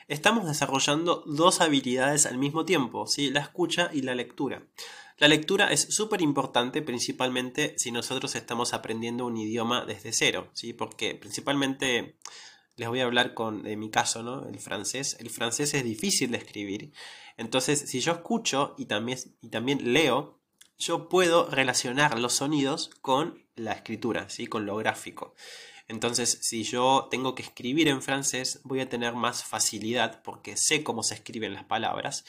estamos 0.09 0.47
desarrollando 0.47 1.25
dos 1.27 1.63
habilidades 1.63 2.27
al 2.27 2.37
mismo 2.37 2.67
tiempo, 2.67 3.07
¿sí? 3.07 3.31
la 3.31 3.41
escucha 3.41 3.91
y 3.95 4.03
la 4.03 4.15
lectura. 4.15 4.67
La 5.19 5.29
lectura 5.29 5.73
es 5.73 5.95
súper 5.95 6.21
importante 6.21 6.83
principalmente 6.83 7.75
si 7.79 7.91
nosotros 7.91 8.35
estamos 8.35 8.75
aprendiendo 8.75 9.25
un 9.25 9.39
idioma 9.39 9.87
desde 9.87 10.13
cero, 10.13 10.51
¿sí? 10.53 10.75
porque 10.75 11.15
principalmente 11.15 12.19
les 12.77 12.89
voy 12.89 13.01
a 13.01 13.05
hablar 13.05 13.35
con, 13.35 13.63
mi 13.63 13.91
caso, 13.91 14.23
¿no? 14.23 14.47
El 14.49 14.59
francés. 14.59 15.17
El 15.21 15.31
francés 15.31 15.75
es 15.75 15.85
difícil 15.85 16.31
de 16.31 16.39
escribir. 16.39 16.93
Entonces, 17.37 17.81
si 17.81 18.01
yo 18.01 18.13
escucho 18.13 18.75
y 18.79 18.87
también, 18.87 19.19
y 19.41 19.49
también 19.49 19.93
leo, 19.93 20.39
yo 20.79 21.09
puedo 21.09 21.49
relacionar 21.51 22.19
los 22.19 22.35
sonidos 22.35 22.91
con 23.01 23.45
la 23.55 23.73
escritura, 23.73 24.29
¿sí? 24.29 24.47
Con 24.47 24.67
lo 24.67 24.77
gráfico. 24.77 25.35
Entonces, 25.89 26.39
si 26.43 26.65
yo 26.65 27.09
tengo 27.11 27.35
que 27.35 27.43
escribir 27.43 27.89
en 27.89 28.03
francés, 28.03 28.61
voy 28.65 28.81
a 28.81 28.89
tener 28.89 29.15
más 29.15 29.45
facilidad 29.45 30.23
porque 30.23 30.57
sé 30.57 30.83
cómo 30.83 31.03
se 31.03 31.15
escriben 31.15 31.55
las 31.55 31.65
palabras. 31.65 32.25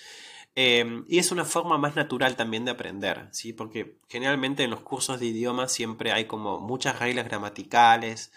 Em, 0.56 1.06
y 1.08 1.20
es 1.20 1.32
una 1.32 1.46
forma 1.46 1.78
más 1.78 1.96
natural 1.96 2.36
también 2.36 2.66
de 2.66 2.72
aprender, 2.72 3.28
¿sí? 3.32 3.54
Porque 3.54 4.00
generalmente 4.10 4.64
en 4.64 4.72
los 4.72 4.82
cursos 4.82 5.20
de 5.20 5.28
idioma 5.28 5.68
siempre 5.68 6.12
hay 6.12 6.26
como 6.26 6.60
muchas 6.60 7.00
reglas 7.00 7.26
gramaticales. 7.26 8.32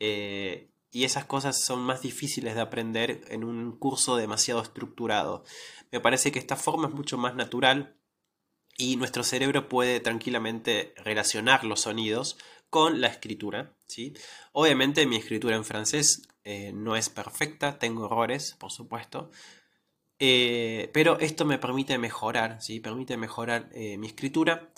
Eh, 0.00 0.68
y 0.96 1.04
esas 1.04 1.26
cosas 1.26 1.60
son 1.60 1.80
más 1.80 2.00
difíciles 2.00 2.54
de 2.54 2.62
aprender 2.62 3.20
en 3.28 3.44
un 3.44 3.76
curso 3.76 4.16
demasiado 4.16 4.62
estructurado. 4.62 5.44
Me 5.92 6.00
parece 6.00 6.32
que 6.32 6.38
esta 6.38 6.56
forma 6.56 6.88
es 6.88 6.94
mucho 6.94 7.18
más 7.18 7.34
natural 7.34 7.98
y 8.78 8.96
nuestro 8.96 9.22
cerebro 9.22 9.68
puede 9.68 10.00
tranquilamente 10.00 10.94
relacionar 10.96 11.64
los 11.64 11.82
sonidos 11.82 12.38
con 12.70 13.02
la 13.02 13.08
escritura. 13.08 13.76
¿sí? 13.84 14.14
Obviamente 14.52 15.04
mi 15.04 15.16
escritura 15.16 15.56
en 15.56 15.66
francés 15.66 16.22
eh, 16.44 16.72
no 16.72 16.96
es 16.96 17.10
perfecta, 17.10 17.78
tengo 17.78 18.06
errores, 18.06 18.56
por 18.58 18.72
supuesto, 18.72 19.30
eh, 20.18 20.88
pero 20.94 21.18
esto 21.18 21.44
me 21.44 21.58
permite 21.58 21.98
mejorar, 21.98 22.62
¿sí? 22.62 22.80
permite 22.80 23.18
mejorar 23.18 23.68
eh, 23.74 23.98
mi 23.98 24.06
escritura 24.06 24.72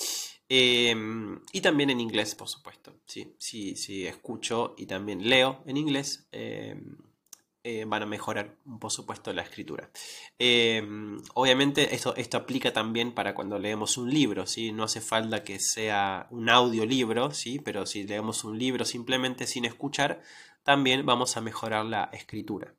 Em, 0.49 1.41
y 1.53 1.61
también 1.61 1.91
en 1.91 2.01
inglés, 2.01 2.35
por 2.35 2.49
supuesto. 2.49 2.95
Sí, 3.07 3.35
sí, 3.39 3.77
sí, 3.77 4.07
escucho 4.07 4.75
y 4.79 4.87
también 4.87 5.29
leo 5.29 5.63
en 5.67 5.77
inglés. 5.77 6.27
Em, 6.33 6.97
eh, 7.65 7.85
van 7.87 8.03
a 8.03 8.07
mejorar, 8.07 8.57
por 8.81 8.91
supuesto, 8.91 9.33
la 9.33 9.43
escritura. 9.43 9.91
Em, 10.39 11.21
obviamente 11.35 11.95
esto, 11.95 12.17
esto 12.17 12.39
aplica 12.39 12.73
también 12.73 13.13
para 13.13 13.35
cuando 13.35 13.59
leemos 13.59 13.99
un 13.99 14.11
libro, 14.11 14.47
¿sí? 14.47 14.73
No 14.73 14.85
hace 14.85 15.01
falta 15.03 15.45
que 15.45 15.59
sea 15.61 16.29
un 16.31 16.49
audiolibro, 16.49 17.33
¿sí? 17.33 17.59
Pero 17.59 17.85
si 17.85 18.05
leemos 18.05 18.45
un 18.45 18.59
libro 18.59 18.85
simplemente 18.87 19.47
sin 19.47 19.65
escuchar, 19.67 20.23
también 20.63 21.05
vamos 21.05 21.37
a 21.37 21.41
mejorar 21.43 21.85
la 21.85 22.05
escritura. 22.13 22.75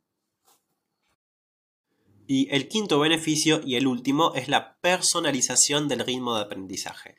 Y 2.25 2.47
el 2.51 2.67
quinto 2.67 2.99
beneficio 2.99 3.61
y 3.65 3.75
el 3.75 3.85
último 3.87 4.33
es 4.35 4.47
la 4.47 4.77
personalización 4.81 5.87
del 5.87 5.99
ritmo 5.99 6.35
de 6.35 6.43
aprendizaje. 6.43 7.15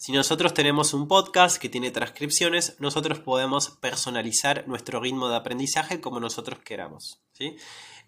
Si 0.00 0.12
nosotros 0.12 0.54
tenemos 0.54 0.94
un 0.94 1.08
podcast 1.08 1.58
que 1.58 1.68
tiene 1.68 1.90
transcripciones, 1.90 2.74
nosotros 2.78 3.18
podemos 3.18 3.68
personalizar 3.82 4.66
nuestro 4.66 4.98
ritmo 4.98 5.28
de 5.28 5.36
aprendizaje 5.36 6.00
como 6.00 6.20
nosotros 6.20 6.60
queramos. 6.60 7.20
¿sí? 7.32 7.56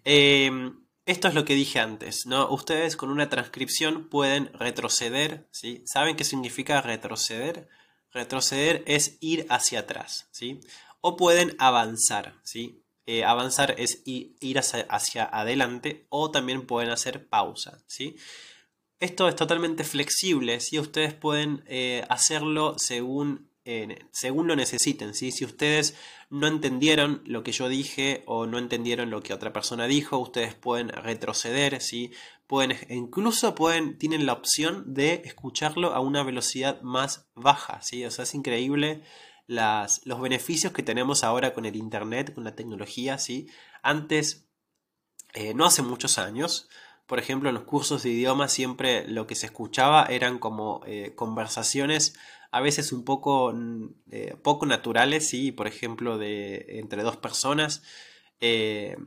Em, 0.03 0.87
esto 1.05 1.27
es 1.27 1.35
lo 1.35 1.45
que 1.45 1.53
dije 1.53 1.79
antes, 1.79 2.25
¿no? 2.25 2.49
Ustedes 2.49 2.95
con 2.95 3.11
una 3.11 3.29
transcripción 3.29 4.09
pueden 4.09 4.51
retroceder, 4.53 5.47
¿sí? 5.51 5.83
¿Saben 5.85 6.15
qué 6.15 6.23
significa 6.23 6.81
retroceder? 6.81 7.69
Retroceder 8.11 8.83
es 8.87 9.19
ir 9.19 9.45
hacia 9.51 9.81
atrás, 9.81 10.29
¿sí? 10.31 10.61
O 10.99 11.15
pueden 11.15 11.55
avanzar, 11.59 12.39
¿sí? 12.41 12.81
Eh, 13.05 13.23
avanzar 13.23 13.75
es 13.77 14.01
ir 14.05 14.57
hacia, 14.57 14.81
hacia, 14.89 15.25
adelante 15.25 16.07
o 16.09 16.31
también 16.31 16.65
pueden 16.65 16.89
hacer 16.89 17.27
pausa, 17.29 17.83
¿sí? 17.85 18.15
Esto 19.03 19.27
es 19.27 19.35
totalmente 19.35 19.83
flexible, 19.83 20.61
si 20.61 20.79
ustedes 20.79 21.13
pueden 21.13 21.65
eh, 21.67 22.05
hacerlo 22.07 22.75
según, 22.77 23.49
eh, 23.65 23.99
según 24.13 24.47
lo 24.47 24.55
necesiten. 24.55 25.13
¿sí? 25.13 25.33
Si 25.33 25.43
ustedes 25.43 25.97
no 26.29 26.47
entendieron 26.47 27.21
lo 27.25 27.43
que 27.43 27.51
yo 27.51 27.67
dije 27.67 28.23
o 28.27 28.45
no 28.47 28.57
entendieron 28.57 29.09
lo 29.09 29.21
que 29.21 29.33
otra 29.33 29.51
persona 29.51 29.87
dijo, 29.87 30.19
ustedes 30.19 30.55
pueden 30.55 30.87
retroceder, 30.87 31.81
¿sí? 31.81 32.13
pueden, 32.47 32.77
incluso 32.87 33.55
pueden, 33.55 33.97
tienen 33.97 34.25
la 34.25 34.31
opción 34.31 34.93
de 34.93 35.23
escucharlo 35.25 35.93
a 35.93 35.99
una 35.99 36.23
velocidad 36.23 36.81
más 36.81 37.27
baja. 37.35 37.81
¿sí? 37.81 38.05
O 38.05 38.09
sea, 38.09 38.23
es 38.23 38.33
increíble 38.33 39.03
las, 39.47 39.99
los 40.05 40.21
beneficios 40.21 40.71
que 40.71 40.81
tenemos 40.81 41.25
ahora 41.25 41.53
con 41.53 41.65
el 41.65 41.75
Internet, 41.75 42.33
con 42.33 42.45
la 42.45 42.55
tecnología. 42.55 43.17
¿sí? 43.17 43.47
Antes, 43.81 44.47
eh, 45.33 45.53
no 45.53 45.65
hace 45.65 45.81
muchos 45.81 46.17
años, 46.19 46.69
por 47.13 47.19
ejemplo, 47.19 47.49
en 47.49 47.53
los 47.53 47.65
cursos 47.65 48.01
de 48.01 48.09
idioma 48.09 48.47
siempre 48.47 49.07
lo 49.07 49.27
que 49.27 49.35
se 49.35 49.45
escuchaba 49.45 50.07
eran 50.09 50.39
como 50.39 50.81
eh, 50.87 51.11
conversaciones 51.13 52.15
a 52.49 52.59
veces 52.59 52.91
un 52.91 53.05
poco, 53.05 53.53
mm, 53.53 53.85
eh, 54.09 54.35
poco 54.41 54.65
naturales, 54.65 55.29
¿sí? 55.29 55.51
por 55.51 55.67
ejemplo, 55.67 56.17
de, 56.17 56.65
entre 56.79 57.03
dos 57.03 57.17
personas. 57.17 57.83
Eh, 58.41 58.97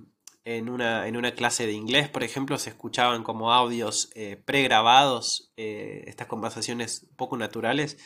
en, 0.44 0.68
una, 0.68 1.08
en, 1.08 1.16
una, 1.16 1.32
clase 1.32 1.66
de 1.66 1.72
inglés, 1.72 2.08
por 2.08 2.22
ejemplo, 2.22 2.56
se 2.60 2.70
escuchaban 2.70 3.24
como 3.24 3.52
audios 3.52 4.12
pregrabados, 4.44 5.52
estas 5.56 6.28
conversaciones 6.28 7.08
poco 7.16 7.36
naturales. 7.36 7.98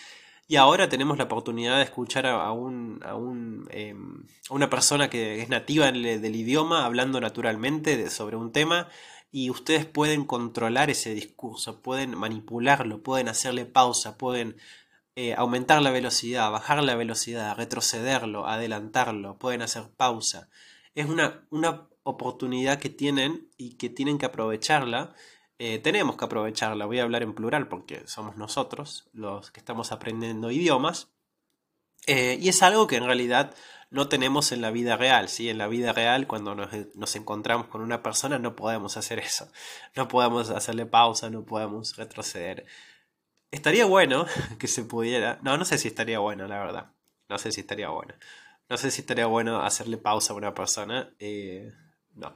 Y 0.51 0.57
ahora 0.57 0.89
tenemos 0.89 1.17
la 1.17 1.25
oportunidad 1.25 1.77
de 1.77 1.85
escuchar 1.85 2.27
a, 2.27 2.51
un, 2.51 3.01
a, 3.05 3.15
un, 3.15 3.69
em, 3.71 4.25
a 4.49 4.55
una 4.55 4.69
persona 4.69 5.09
que 5.09 5.41
es 5.41 5.49
nativa 5.49 5.93
del, 5.93 6.35
idioma 6.35 6.85
hablando 6.87 7.21
naturalmente 7.21 8.11
sobre 8.11 8.35
un 8.35 8.51
tema 8.51 8.89
y 9.33 9.51
ustedes 9.51 9.87
pueden 9.87 10.25
controlar 10.25 10.91
ese 10.91 11.15
discurso, 11.15 11.81
pueden 11.83 12.17
manipularlo, 12.17 13.03
pueden 13.03 13.29
hacerle 13.29 13.65
pausa, 13.65 14.19
pueden 14.19 14.57
eh, 15.17 15.35
aumentar 15.35 15.83
la 15.83 15.91
velocidad, 15.91 16.51
bajar 16.51 16.83
la 16.83 16.97
velocidad, 16.97 17.57
retrocederlo, 17.57 18.47
adelantarlo, 18.47 19.39
pueden 19.39 19.63
hacer 19.63 19.85
pausa. 19.97 20.49
Es 20.95 21.07
una, 21.07 21.47
una 21.51 21.89
oportunidad 22.03 22.79
que 22.79 22.91
tienen 22.91 23.49
y 23.57 23.77
que 23.77 23.89
tienen 23.89 24.19
que 24.19 24.27
aprovecharla. 24.27 25.15
Eh, 25.59 25.79
tenemos 25.79 26.17
que 26.17 26.25
aprovecharla, 26.25 26.87
voy 26.87 26.99
a 26.99 27.03
hablar 27.03 27.23
en 27.23 27.35
plural 27.35 27.69
porque 27.69 28.07
somos 28.07 28.37
nosotros 28.37 29.09
los 29.13 29.51
que 29.51 29.61
estamos 29.61 29.93
aprendiendo 29.93 30.51
idiomas. 30.51 31.09
Eh, 32.07 32.39
y 32.41 32.49
es 32.49 32.63
algo 32.63 32.87
que 32.87 32.97
en 32.97 33.05
realidad 33.05 33.55
no 33.91 34.09
tenemos 34.09 34.53
en 34.53 34.61
la 34.63 34.71
vida 34.71 34.97
real. 34.97 35.29
¿sí? 35.29 35.49
En 35.51 35.59
la 35.59 35.67
vida 35.67 35.93
real, 35.93 36.27
cuando 36.27 36.55
nos, 36.55 37.17
encontramos 37.17 37.67
con 37.67 37.83
una 37.83 38.03
persona, 38.03 38.39
no 38.39 38.57
podemos 38.57 38.97
hacer 38.97 39.19
eso. 39.19 39.49
No 39.95 40.09
podemos 40.09 40.51
hacerle 40.51 40.87
pausa, 40.87 41.29
no 41.29 41.45
podemos 41.45 41.97
retroceder. 41.97 42.67
Estaría 43.51 43.85
bueno 43.85 44.27
que 44.59 44.69
se 44.69 44.85
pudiera. 44.85 45.39
No, 45.43 45.57
no 45.59 45.65
sé 45.65 45.77
si 45.79 45.89
estaría 45.89 46.21
bueno, 46.21 46.47
la 46.47 46.59
verdad. 46.59 46.93
No 47.29 47.39
sé 47.39 47.53
si 47.53 47.61
estaría 47.61 47.89
bueno. 47.89 48.15
No 48.69 48.77
sé 48.77 48.91
si 48.91 49.01
estaría 49.01 49.27
bueno 49.27 49.63
hacerle 49.63 49.97
pausa 49.97 50.33
a 50.33 50.37
una 50.37 50.55
persona. 50.55 51.13
Eh, 51.19 51.73
no. 52.15 52.35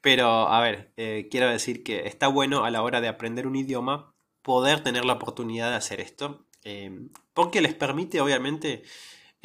Pero, 0.00 0.48
a 0.48 0.60
ver, 0.60 0.92
eh, 0.96 1.28
quiero 1.30 1.48
decir 1.48 1.82
que 1.84 2.06
está 2.06 2.28
bueno 2.28 2.64
a 2.64 2.70
la 2.70 2.82
hora 2.82 3.00
de 3.00 3.08
aprender 3.08 3.46
un 3.46 3.56
idioma 3.56 4.14
poder 4.42 4.82
tener 4.82 5.04
la 5.04 5.14
oportunidad 5.14 5.70
de 5.70 5.76
hacer 5.76 6.00
esto. 6.00 6.46
Eh, 6.62 7.08
porque 7.34 7.60
les 7.60 7.74
permite, 7.74 8.22
obviamente, 8.22 8.84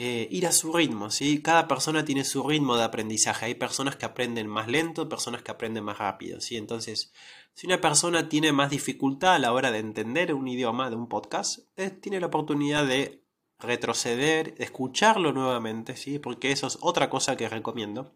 eh, 0.01 0.29
ir 0.31 0.47
a 0.47 0.53
su 0.53 0.71
ritmo, 0.71 1.11
¿sí? 1.11 1.41
Cada 1.41 1.67
persona 1.67 2.05
tiene 2.05 2.23
su 2.23 2.47
ritmo 2.47 2.77
de 2.77 2.85
aprendizaje. 2.85 3.47
Hay 3.47 3.55
personas 3.55 3.97
que 3.97 4.05
aprenden 4.05 4.47
más 4.47 4.69
lento, 4.69 5.09
personas 5.09 5.41
que 5.41 5.51
aprenden 5.51 5.83
más 5.83 5.97
rápido, 5.97 6.39
¿sí? 6.39 6.55
Entonces, 6.55 7.11
si 7.53 7.67
una 7.67 7.81
persona 7.81 8.29
tiene 8.29 8.53
más 8.53 8.69
dificultad 8.69 9.33
a 9.33 9.39
la 9.39 9.51
hora 9.51 9.71
de 9.71 9.79
entender 9.79 10.33
un 10.33 10.47
idioma 10.47 10.89
de 10.89 10.95
un 10.95 11.09
podcast, 11.09 11.67
eh, 11.75 11.89
tiene 11.89 12.21
la 12.21 12.27
oportunidad 12.27 12.85
de 12.85 13.25
retroceder, 13.59 14.55
escucharlo 14.57 15.33
nuevamente, 15.33 15.97
¿sí? 15.97 16.17
Porque 16.17 16.53
eso 16.53 16.67
es 16.67 16.77
otra 16.79 17.09
cosa 17.09 17.35
que 17.35 17.49
recomiendo. 17.49 18.15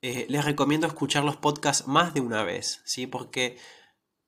Eh, 0.00 0.26
les 0.28 0.44
recomiendo 0.44 0.86
escuchar 0.86 1.24
los 1.24 1.36
podcasts 1.36 1.88
más 1.88 2.14
de 2.14 2.20
una 2.20 2.44
vez, 2.44 2.82
¿sí? 2.84 3.08
Porque 3.08 3.58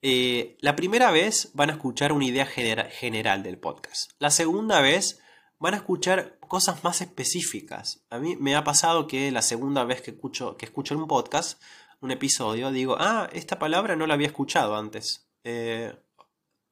la 0.03 0.75
primera 0.75 1.13
vez 1.13 1.53
van 1.55 1.71
a 1.71 1.75
escuchar 1.75 2.13
una 2.13 2.25
idea 2.25 2.47
general 2.47 3.45
del 3.45 3.59
podcast. 3.59 4.11
La 4.19 4.31
segunda 4.33 4.81
vez 4.81 5.21
van 5.59 5.75
a 5.75 5.79
escuchar 5.79 6.39
cosas 6.41 6.85
más 6.85 7.01
específicas. 7.01 8.05
A 8.11 8.19
mí 8.19 8.37
me 8.37 8.55
ha 8.55 8.65
pasado 8.65 9.07
que 9.07 9.31
la 9.31 9.43
segunda 9.43 9.85
vez 9.85 10.03
que 10.03 10.13
escucho, 10.13 10.57
que 10.57 10.67
escucho 10.67 10.97
un 10.97 11.07
podcast, 11.07 11.61
un 12.01 12.11
episodio, 12.11 12.71
digo, 12.71 12.97
ah, 12.99 13.29
esta 13.33 13.59
palabra 13.59 13.97
no 13.97 14.07
la 14.07 14.15
había 14.15 14.29
escuchado 14.29 14.77
antes. 14.77 15.29
Eh, 15.45 15.95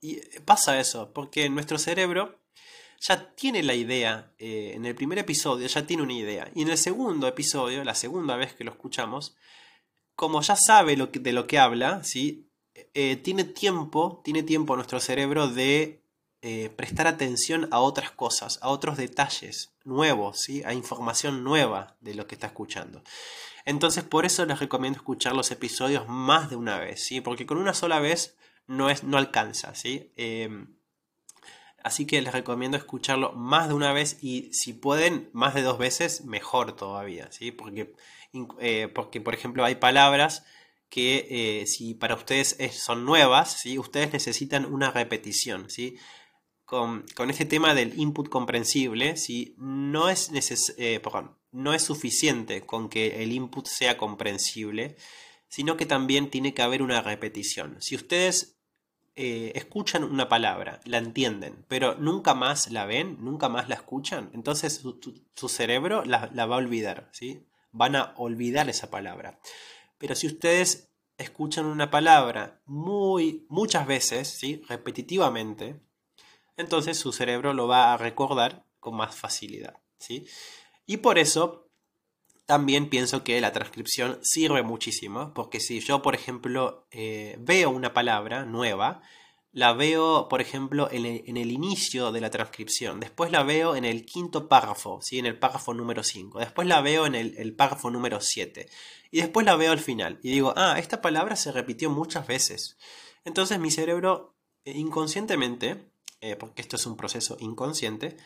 y 0.01 0.21
pasa 0.45 0.79
eso, 0.79 1.13
porque 1.13 1.49
nuestro 1.49 1.79
cerebro 1.79 2.39
ya 3.01 3.35
tiene 3.35 3.63
la 3.63 3.75
idea, 3.75 4.33
eh, 4.39 4.73
en 4.75 4.87
el 4.87 4.95
primer 4.95 5.19
episodio 5.19 5.67
ya 5.67 5.87
tiene 5.87 6.03
una 6.03 6.13
idea, 6.13 6.51
y 6.55 6.63
en 6.63 6.71
el 6.71 6.79
segundo 6.79 7.27
episodio, 7.27 7.85
la 7.85 7.95
segunda 7.95 8.37
vez 8.37 8.55
que 8.55 8.65
lo 8.65 8.71
escuchamos, 8.71 9.37
como 10.15 10.41
ya 10.41 10.57
sabe 10.57 10.97
de 10.97 11.33
lo 11.33 11.47
que 11.47 11.59
habla, 11.59 12.03
¿sí? 12.05 12.49
Eh, 12.95 13.17
tiene 13.17 13.45
tiempo, 13.45 14.21
tiene 14.25 14.43
tiempo 14.43 14.77
nuestro 14.77 15.01
cerebro 15.01 15.49
de 15.49 16.03
eh, 16.49 16.71
prestar 16.71 17.09
atención 17.09 17.67
a 17.73 17.81
otras 17.81 18.13
cosas, 18.13 18.61
a 18.63 18.69
otros 18.69 18.97
detalles 18.97 19.73
nuevos, 19.83 20.41
¿sí? 20.41 20.63
a 20.65 20.75
información 20.75 21.43
nueva 21.43 21.97
de 22.01 22.15
lo 22.15 22.29
que 22.29 22.37
está 22.37 22.47
escuchando. 22.47 23.03
Entonces, 23.65 24.05
por 24.05 24.25
eso 24.25 24.47
les 24.47 24.61
recomiendo 24.61 24.97
escuchar 24.97 25.35
los 25.35 25.51
episodios 25.51 26.07
más 26.07 26.49
de 26.49 26.55
una 26.55 26.79
vez, 26.79 27.05
¿sí? 27.05 27.21
porque 27.21 27.47
con 27.47 27.59
una 27.59 27.75
sola 27.75 27.99
vez 27.99 28.37
no, 28.69 28.91
es, 28.91 29.03
no 29.03 29.19
alcanza. 29.19 29.75
¿sí? 29.75 30.13
Em, 30.15 30.77
así 31.83 32.07
que 32.07 32.23
les 32.23 32.33
recomiendo 32.33 32.77
escucharlo 32.77 33.33
más 33.33 33.67
de 33.67 33.75
una 33.75 33.93
vez 33.93 34.19
y 34.23 34.49
si 34.53 34.73
pueden 34.73 35.29
más 35.33 35.53
de 35.53 35.63
dos 35.63 35.79
veces, 35.79 36.27
mejor 36.27 36.77
todavía. 36.77 37.27
¿sí? 37.33 37.51
Porque, 37.51 37.93
eh, 38.61 38.87
porque, 38.95 39.21
por 39.21 39.35
ejemplo, 39.35 39.65
hay 39.65 39.75
palabras 39.75 40.45
que 40.91 41.27
eh, 41.29 41.67
si 41.67 41.95
para 41.95 42.15
ustedes 42.15 42.57
son 42.71 43.05
nuevas, 43.05 43.61
¿sí? 43.61 43.81
ustedes 43.81 44.13
necesitan 44.13 44.65
una 44.65 44.93
repetición. 44.93 45.69
¿sí? 45.71 45.99
Con, 46.67 47.05
este 47.31 47.45
tema 47.45 47.75
del 47.75 47.99
input 47.99 48.29
comprensible, 48.29 49.17
si 49.17 49.55
no 49.57 50.11
es, 50.11 50.31
eh, 50.77 51.01
no 51.53 51.73
es 51.73 51.83
suficiente 51.83 52.67
con 52.67 52.89
que 52.89 53.23
el 53.23 53.33
input 53.33 53.67
sea 53.67 53.97
comprensible, 53.97 54.97
sino 55.49 55.77
que 55.77 55.87
también 55.87 56.29
tiene 56.29 56.53
que 56.53 56.63
haber 56.63 56.83
una 56.83 57.01
repetición. 57.01 57.77
Si 57.81 57.95
ustedes 57.95 58.59
eh, 59.15 59.53
escuchan 59.55 60.03
una 60.03 60.29
palabra, 60.29 60.81
la 60.85 60.99
entienden, 60.99 61.65
pero 61.69 61.95
nunca 61.95 62.35
más 62.35 62.71
la 62.73 62.85
ven, 62.85 63.17
nunca 63.21 63.49
más 63.49 63.69
la 63.69 63.77
escuchan, 63.77 64.31
entonces 64.35 64.83
su, 64.83 65.49
cerebro 65.49 66.05
la, 66.05 66.27
va 66.35 66.57
a 66.57 66.59
olvidar, 66.59 67.09
¿sí? 67.13 67.47
Van 67.71 67.95
a 67.95 68.13
olvidar 68.17 68.69
esa 68.69 68.91
palabra. 68.91 69.39
Pero 69.99 70.17
si 70.17 70.27
ustedes 70.27 70.91
escuchan 71.17 71.65
una 71.65 71.91
palabra 71.91 72.61
muy, 72.67 73.47
muchas 73.49 73.87
veces, 73.87 74.29
¿sí? 74.29 74.63
repetitivamente, 74.69 75.81
entonces 76.57 76.99
su 76.99 77.13
cerebro 77.13 77.53
lo 77.53 77.69
va 77.69 77.93
a 77.93 77.97
recordar 77.97 78.65
con 78.81 78.97
más 78.97 79.15
facilidad. 79.15 79.79
¿sí? 79.99 80.27
Y 80.87 80.99
por 80.99 81.19
eso 81.19 81.67
también 82.47 82.89
pienso 82.89 83.25
que 83.25 83.41
la 83.41 83.53
transcripción 83.53 84.19
sirve 84.23 84.63
muchísimo, 84.63 85.35
porque 85.35 85.61
si 85.61 85.81
yo, 85.81 86.01
por 86.01 86.15
ejemplo, 86.15 86.87
eh, 86.93 87.37
veo 87.41 87.71
una 87.71 87.93
palabra 87.93 88.45
nueva, 88.45 89.03
la 89.57 89.73
veo, 89.73 90.29
por 90.29 90.43
ejemplo, 90.43 90.89
en 90.93 91.07
el, 91.07 91.51
inicio 91.51 92.13
de 92.13 92.21
la 92.21 92.31
transcripción, 92.31 93.01
después 93.01 93.33
la 93.33 93.43
veo 93.43 93.75
en 93.75 93.87
el 93.87 94.05
quinto 94.05 94.49
párrafo, 94.49 95.01
¿sí? 95.01 95.19
en 95.19 95.25
el 95.25 95.39
párrafo 95.39 95.73
número 95.73 96.05
5, 96.05 96.41
después 96.41 96.69
la 96.69 96.83
veo 96.83 97.07
en 97.07 97.15
el, 97.15 97.55
párrafo 97.57 97.91
número 97.91 98.21
7 98.21 98.69
y 99.11 99.21
después 99.23 99.47
la 99.47 99.57
veo 99.57 99.73
al 99.73 99.81
final 99.81 100.21
y 100.23 100.31
digo, 100.31 100.53
ah, 100.57 100.79
esta 100.79 101.01
palabra 101.01 101.37
se 101.37 101.53
repitió 101.53 101.89
muchas 101.89 102.27
veces. 102.27 102.77
Entonces 103.25 103.59
mi 103.59 103.71
cerebro 103.71 104.37
eh, 104.67 104.73
inconscientemente, 104.73 105.91
eh, 106.21 106.37
porque 106.37 106.63
esto 106.63 106.77
es 106.77 106.87
un 106.87 106.97
proceso 106.97 107.37
inconsciente, 107.41 108.17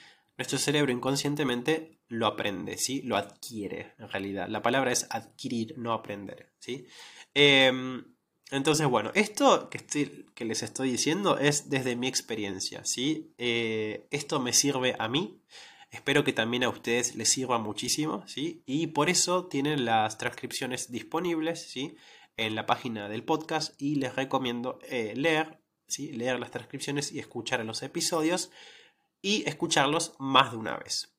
nuestro 0.40 0.58
cerebro 0.58 0.90
inconscientemente 0.90 1.98
lo 2.08 2.26
aprende, 2.26 2.78
¿sí? 2.78 3.02
Lo 3.02 3.18
adquiere, 3.18 3.92
en 3.98 4.08
realidad. 4.08 4.48
La 4.48 4.62
palabra 4.62 4.90
es 4.90 5.06
adquirir, 5.10 5.74
no 5.76 5.92
aprender, 5.92 6.50
¿sí? 6.58 6.86
Em, 7.34 8.04
entonces, 8.50 8.86
bueno, 8.86 9.12
esto 9.14 9.68
que, 9.68 9.78
que, 10.34 10.44
les 10.44 10.62
estoy 10.62 10.90
diciendo 10.90 11.38
es 11.38 11.68
desde 11.68 11.94
mi 11.94 12.08
experiencia, 12.08 12.82
¿sí? 12.84 13.34
Eh, 13.38 14.08
esto 14.10 14.40
me 14.40 14.52
sirve 14.52 14.96
a 14.98 15.08
mí, 15.08 15.40
espero 15.90 16.24
que 16.24 16.32
también 16.32 16.64
a 16.64 16.68
ustedes 16.68 17.14
les 17.16 17.28
sirva 17.28 17.58
muchísimo, 17.58 18.26
¿sí? 18.26 18.62
Y 18.66 18.88
por 18.88 19.10
eso 19.10 19.46
tienen 19.46 19.84
las 19.84 20.18
transcripciones 20.18 20.90
disponibles, 20.90 21.70
¿sí? 21.70 21.96
En 22.36 22.54
la 22.54 22.66
página 22.66 23.08
del 23.08 23.24
podcast 23.24 23.80
y 23.80 23.96
les 23.96 24.16
recomiendo 24.16 24.78
eh, 24.88 25.12
leer, 25.16 25.59
¿sí? 25.90 26.12
Leer 26.12 26.38
las 26.40 26.50
transcripciones 26.50 27.12
y 27.12 27.18
escuchar 27.18 27.64
los 27.64 27.82
episodios 27.82 28.50
y 29.22 29.46
escucharlos 29.48 30.14
más 30.18 30.52
de 30.52 30.56
una 30.56 30.76
vez. 30.76 31.14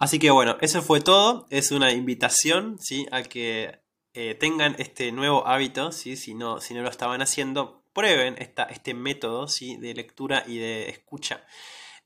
Así 0.00 0.18
que 0.18 0.30
bueno, 0.30 0.56
eso 0.62 0.80
fue 0.80 1.02
todo. 1.02 1.46
Es 1.50 1.72
una 1.72 1.92
invitación 1.92 2.78
¿sí? 2.78 3.06
a 3.12 3.22
que 3.22 3.80
eh, 4.14 4.34
tengan 4.34 4.74
este 4.78 5.12
nuevo 5.12 5.46
hábito. 5.46 5.92
¿sí? 5.92 6.16
Si, 6.16 6.32
no, 6.32 6.58
si 6.58 6.72
no 6.72 6.80
lo 6.80 6.88
estaban 6.88 7.20
haciendo, 7.20 7.84
prueben 7.92 8.36
esta, 8.38 8.64
este 8.64 8.94
método 8.94 9.46
¿sí? 9.46 9.76
de 9.76 9.92
lectura 9.92 10.42
y 10.46 10.56
de 10.56 10.88
escucha. 10.88 11.44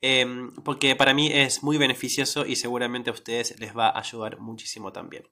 Em, 0.07 0.53
porque 0.64 0.95
para 0.97 1.14
mí 1.14 1.31
es 1.33 1.62
muy 1.62 1.79
beneficioso 1.79 2.45
y 2.45 2.57
seguramente 2.57 3.09
a 3.09 3.14
ustedes 3.14 3.59
les 3.59 3.75
va 3.75 3.88
a 3.88 4.01
ayudar 4.01 4.38
muchísimo 4.38 4.93
también. 4.93 5.27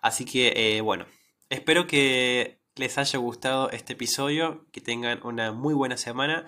Así 0.00 0.24
que 0.24 0.54
eh, 0.56 0.80
bueno, 0.80 1.04
espero 1.50 1.86
que 1.86 2.58
les 2.76 2.96
haya 2.96 3.18
gustado 3.18 3.70
este 3.72 3.92
episodio, 3.92 4.64
que 4.72 4.80
tengan 4.80 5.20
una 5.22 5.52
muy 5.52 5.74
buena 5.74 5.98
semana 5.98 6.46